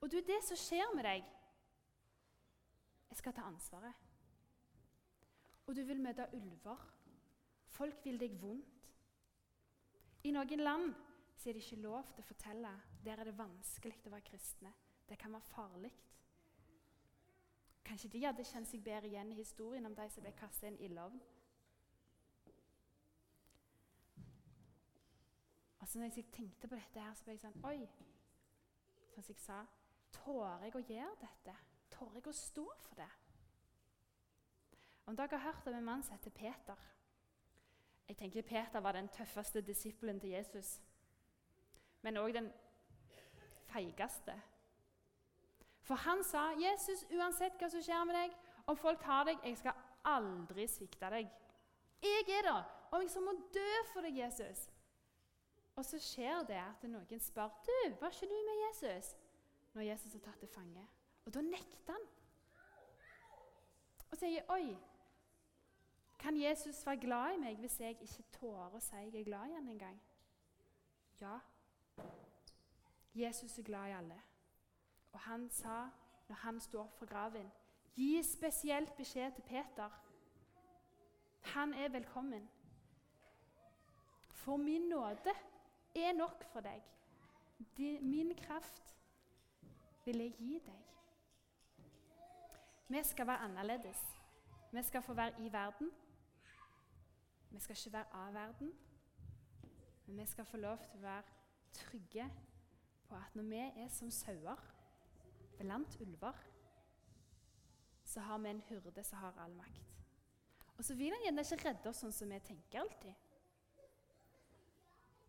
Og 0.00 0.10
du, 0.12 0.16
det 0.20 0.42
som 0.44 0.58
skjer 0.60 0.92
med 0.94 1.04
deg 1.04 1.24
Jeg 3.08 3.16
skal 3.16 3.32
ta 3.32 3.46
ansvaret. 3.48 3.94
Og 5.66 5.76
du 5.76 5.82
vil 5.86 6.00
møte 6.02 6.26
ulver. 6.36 6.82
Folk 7.66 8.04
vil 8.04 8.20
deg 8.20 8.34
vondt. 8.40 8.90
I 10.24 10.32
noen 10.34 10.60
land 10.60 10.94
så 11.36 11.48
er 11.48 11.52
det 11.52 11.62
ikke 11.62 11.82
lov 11.84 12.02
til 12.10 12.24
å 12.24 12.26
fortelle. 12.26 12.72
Der 13.04 13.20
er 13.20 13.28
det 13.28 13.38
vanskelig 13.38 14.00
å 14.06 14.12
være 14.14 14.26
kristne. 14.26 14.72
Det 15.08 15.18
kan 15.18 15.32
være 15.32 15.52
farlig. 15.52 15.92
Kanskje 17.86 18.10
de 18.10 18.24
hadde 18.24 18.44
kjent 18.44 18.68
seg 18.68 18.82
bedre 18.82 19.06
igjen 19.06 19.30
i 19.30 19.38
historien 19.38 19.86
om 19.86 19.94
de 19.94 20.08
som 20.10 20.24
ble 20.24 20.32
kastet 20.34 20.66
i 20.66 20.72
en 20.72 20.80
ildovn. 20.88 21.20
Og 25.78 25.88
så 25.88 25.98
når 25.98 26.16
jeg 26.16 26.26
tenkte 26.32 26.66
på 26.66 26.74
dette, 26.74 27.00
her, 27.00 27.14
så 27.14 27.24
ble 27.24 27.36
jeg 27.36 27.44
sånn 27.44 27.60
Oi! 27.68 27.84
Sånn 29.12 29.22
som 29.22 29.30
jeg 29.30 29.42
sa 29.44 29.60
Tør 30.16 30.64
jeg 30.64 30.74
å 30.74 30.82
gjøre 30.82 31.20
dette? 31.20 31.54
Tør 31.94 32.16
jeg 32.16 32.26
å 32.26 32.34
stå 32.34 32.64
for 32.88 32.98
det? 32.98 33.10
Om 35.06 35.14
dere 35.14 35.38
har 35.38 35.52
hørt 35.52 35.68
om 35.70 35.76
en 35.78 35.86
mann 35.86 36.02
som 36.02 36.16
heter 36.16 36.34
Peter 36.34 36.82
Jeg 38.08 38.18
tenker 38.18 38.42
Peter 38.42 38.82
var 38.82 38.98
den 38.98 39.12
tøffeste 39.14 39.62
disippelen 39.62 40.18
til 40.20 40.34
Jesus. 40.34 40.80
Men 42.02 42.16
òg 42.16 42.34
den 42.34 42.52
feigeste. 43.70 44.34
For 45.86 45.94
han 45.94 46.24
sa, 46.24 46.50
'Jesus, 46.50 47.04
uansett 47.14 47.58
hva 47.58 47.68
som 47.70 47.82
skjer 47.82 48.04
med 48.04 48.16
deg, 48.18 48.32
om 48.66 48.76
folk 48.76 49.00
tar 49.00 49.24
deg, 49.28 49.38
jeg 49.44 49.58
skal 49.58 49.72
aldri 50.04 50.66
svikte 50.66 51.10
deg.' 51.10 51.30
'Jeg 52.02 52.38
er 52.38 52.42
der, 52.42 52.64
om 52.90 53.00
jeg 53.00 53.10
så 53.10 53.20
må 53.20 53.32
dø 53.54 53.70
for 53.92 54.00
deg, 54.00 54.18
Jesus.' 54.18 54.70
Og 55.76 55.84
så 55.84 55.98
skjer 56.00 56.42
det 56.48 56.56
at 56.56 56.82
noen 56.88 57.20
spør, 57.20 57.48
'Du, 57.48 57.96
var 58.00 58.10
ikke 58.10 58.26
du 58.26 58.38
med 58.48 58.60
Jesus?' 58.66 59.16
Når 59.74 59.82
Jesus 59.82 60.14
er 60.14 60.18
tatt 60.24 60.38
til 60.38 60.48
fange. 60.48 60.88
Og 61.26 61.34
da 61.34 61.40
nekter 61.40 61.92
han. 61.92 62.06
Og 64.10 64.16
sier, 64.16 64.42
'Oi, 64.50 64.76
kan 66.18 66.36
Jesus 66.42 66.86
være 66.86 67.00
glad 67.00 67.34
i 67.34 67.36
meg 67.36 67.56
hvis 67.56 67.80
jeg 67.80 67.98
ikke 68.00 68.24
tårer 68.32 68.74
å 68.74 68.80
si 68.80 68.96
jeg 68.96 69.14
er 69.20 69.24
glad 69.24 69.50
i 69.50 69.54
ham 69.54 69.68
engang?' 69.68 70.00
Ja. 71.20 71.38
Jesus 73.14 73.58
er 73.58 73.62
glad 73.62 73.88
i 73.88 73.92
alle. 73.92 74.22
Og 75.12 75.20
han 75.20 75.50
sa, 75.50 75.88
når 76.28 76.36
han 76.36 76.60
sto 76.60 76.80
opp 76.80 76.98
fra 76.98 77.06
graven, 77.06 77.52
gi 77.96 78.22
spesielt 78.22 78.96
beskjed 78.96 79.32
til 79.32 79.42
Peter. 79.42 79.90
Han 81.54 81.74
er 81.74 81.88
velkommen. 81.88 82.48
For 84.28 84.56
min 84.56 84.88
nåde 84.88 85.32
er 85.94 86.12
nok 86.12 86.44
for 86.52 86.60
deg. 86.60 86.82
Min 88.02 88.34
kraft 88.36 88.96
vil 90.04 90.18
jeg 90.18 90.34
gi 90.38 90.58
deg. 90.66 90.82
Vi 92.88 93.02
skal 93.02 93.26
være 93.26 93.38
annerledes. 93.38 94.02
Vi 94.72 94.82
skal 94.82 95.02
få 95.02 95.14
være 95.14 95.40
i 95.40 95.52
verden. 95.52 95.90
Vi 97.50 97.60
skal 97.60 97.76
ikke 97.76 97.92
være 97.92 98.12
av 98.12 98.34
verden. 98.34 98.72
Men 100.06 100.18
vi 100.18 100.26
skal 100.26 100.44
få 100.44 100.56
lov 100.56 100.78
til 100.78 100.98
å 100.98 101.02
være 101.02 101.35
trygge 101.76 102.26
på 103.08 103.18
at 103.18 103.36
når 103.38 103.50
vi 103.50 103.62
er 103.84 103.88
som 103.92 104.10
sauer 104.10 104.62
blant 105.58 105.98
ulver, 106.00 106.40
så 108.04 108.20
har 108.20 108.38
vi 108.38 108.50
en 108.50 108.64
hyrde 108.68 109.04
som 109.04 109.18
har 109.18 109.38
all 109.44 109.54
makt. 109.54 109.94
Og 110.76 110.84
så 110.84 110.94
vil 110.94 111.12
han 111.12 111.22
gjerne 111.24 111.44
ikke 111.44 111.68
redde 111.68 111.90
oss 111.90 112.02
sånn 112.04 112.14
som 112.14 112.30
vi 112.30 112.38
tenker 112.44 112.82
alltid. 112.82 113.14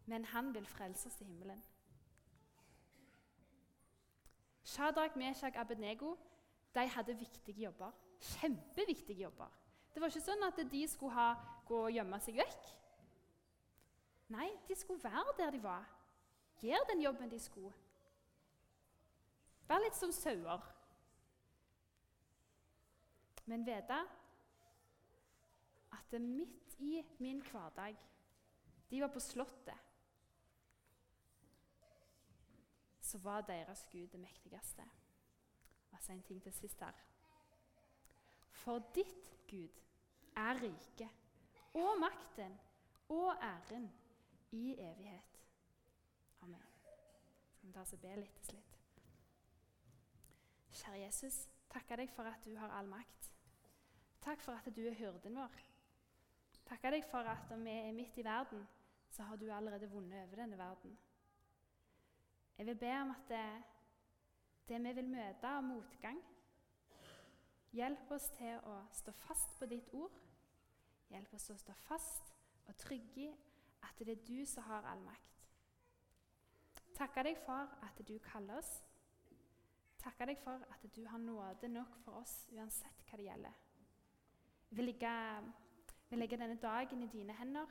Men 0.07 0.25
han 0.31 0.53
vil 0.55 0.67
frelse 0.67 1.07
oss 1.09 1.15
til 1.19 1.27
himmelen. 1.27 1.61
Shadrach, 4.67 5.15
Meshach, 5.15 5.55
Abednego 5.55 6.15
de 6.75 6.87
hadde 6.91 7.15
viktige 7.19 7.63
jobber. 7.63 7.91
Kjempeviktige 8.19 9.21
jobber. 9.23 9.51
Det 9.93 10.01
var 10.01 10.11
ikke 10.11 10.21
sånn 10.21 10.43
at 10.45 10.59
de 10.71 10.81
skulle 10.87 11.15
ha, 11.15 11.29
gå 11.65 11.79
og 11.87 11.93
gjemme 11.95 12.19
seg 12.21 12.37
vekk. 12.37 12.67
Nei, 14.35 14.49
de 14.67 14.75
skulle 14.75 15.03
være 15.03 15.33
der 15.39 15.55
de 15.55 15.61
var. 15.63 15.87
Gjøre 16.61 16.87
den 16.91 17.01
jobben 17.01 17.31
de 17.31 17.39
skulle. 17.39 17.73
Vær 19.67 19.83
litt 19.83 19.97
som 19.97 20.11
sauer. 20.15 20.63
Men 23.47 23.65
vite 23.67 23.99
at 25.95 26.11
det 26.11 26.21
midt 26.21 26.75
i 26.83 27.01
min 27.19 27.41
hverdag 27.41 27.95
De 28.89 29.01
var 29.01 29.11
på 29.11 29.19
Slottet. 29.19 29.83
Så 33.01 33.17
var 33.23 33.41
deres 33.41 33.87
Gud 33.91 34.07
det 34.07 34.19
mektigste. 34.19 34.83
Og 35.91 36.01
så 36.01 36.11
en 36.11 36.23
ting 36.23 36.43
til 36.43 36.53
sist 36.53 36.79
her. 36.79 36.95
For 38.51 38.79
ditt 38.95 39.47
Gud 39.49 39.83
er 40.35 40.61
riket 40.61 41.09
og 41.73 41.99
makten 41.99 42.59
og 43.09 43.35
æren 43.43 43.91
i 44.51 44.75
evighet. 44.79 45.36
Skal 47.67 47.73
vi 47.73 47.75
ta 47.75 47.81
oss 47.83 47.93
og 47.97 47.99
be 47.99 48.11
litt 48.15 48.35
til 48.37 48.45
slutt? 48.53 48.75
Kjære 50.71 50.99
Jesus, 51.01 51.37
takker 51.67 51.99
deg 51.99 52.11
for 52.15 52.29
at 52.29 52.45
du 52.47 52.53
har 52.55 52.71
all 52.77 52.87
makt. 52.87 53.27
Takk 54.23 54.39
for 54.39 54.55
at 54.55 54.69
du 54.71 54.85
er 54.87 54.95
hyrden 54.95 55.35
vår. 55.35 55.57
Takker 56.69 56.95
deg 56.95 57.03
for 57.11 57.27
at 57.27 57.51
om 57.51 57.65
vi 57.67 57.73
er 57.75 57.91
midt 57.97 58.15
i 58.21 58.23
verden, 58.23 58.63
så 59.11 59.27
har 59.27 59.35
du 59.35 59.49
allerede 59.51 59.89
vunnet 59.91 60.21
over 60.21 60.39
denne 60.39 60.57
verden. 60.57 60.95
Jeg 62.57 62.69
vil 62.69 62.79
be 62.79 62.93
om 63.01 63.11
at 63.11 63.27
det, 63.33 63.43
det 64.69 64.79
vi 64.87 64.95
vil 65.01 65.11
møte 65.11 65.51
av 65.51 65.67
motgang 65.67 66.23
Hjelp 67.75 68.15
oss 68.15 68.29
til 68.39 68.63
å 68.63 68.77
stå 68.95 69.11
fast 69.27 69.59
på 69.59 69.67
ditt 69.67 69.91
ord. 69.91 70.15
Hjelp 71.11 71.35
oss 71.35 71.49
til 71.49 71.57
å 71.57 71.63
stå 71.65 71.75
fast 71.83 72.31
og 72.63 72.79
trygge 72.79 73.27
i 73.27 73.33
at 73.83 73.99
det 73.99 74.15
er 74.15 74.23
du 74.23 74.45
som 74.47 74.63
har 74.71 74.87
all 74.87 75.03
makt. 75.03 75.36
Takker 76.97 77.27
deg 77.27 77.37
for 77.45 77.69
at 77.85 77.99
du 78.07 78.15
kaller 78.25 78.57
oss. 78.57 78.71
Takker 80.01 80.31
deg 80.31 80.39
for 80.41 80.63
at 80.73 80.85
du 80.95 81.03
har 81.05 81.21
nåde 81.21 81.69
nok 81.69 81.93
for 82.01 82.23
oss 82.23 82.47
uansett 82.55 83.03
hva 83.05 83.19
det 83.19 83.27
gjelder. 83.27 83.59
Vi 84.69 84.81
legger, 84.81 85.51
vi 86.09 86.17
legger 86.17 86.41
denne 86.41 86.57
dagen 86.61 87.03
i 87.03 87.11
dine 87.13 87.35
hender. 87.37 87.69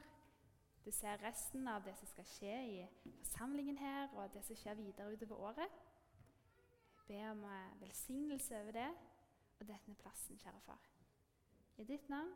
Du 0.85 0.93
ser 0.95 1.19
resten 1.27 1.67
av 1.69 1.83
det 1.83 1.97
som 1.99 2.07
skal 2.07 2.29
skje 2.31 2.55
i 2.71 2.79
forsamlingen 3.03 3.79
her, 3.83 4.15
og 4.15 4.31
det 4.35 4.45
som 4.47 4.57
skjer 4.57 4.79
videre 4.79 5.11
utover 5.17 5.43
året. 5.51 5.81
Jeg 6.95 7.09
ber 7.09 7.31
om 7.33 7.45
eh, 7.51 7.81
velsignelse 7.81 8.61
over 8.63 8.79
det 8.79 8.91
og 9.59 9.67
denne 9.67 9.99
plassen, 9.99 10.39
kjære 10.39 10.61
far. 10.69 10.87
I 11.77 11.85
ditt 11.85 12.09
navn. 12.09 12.31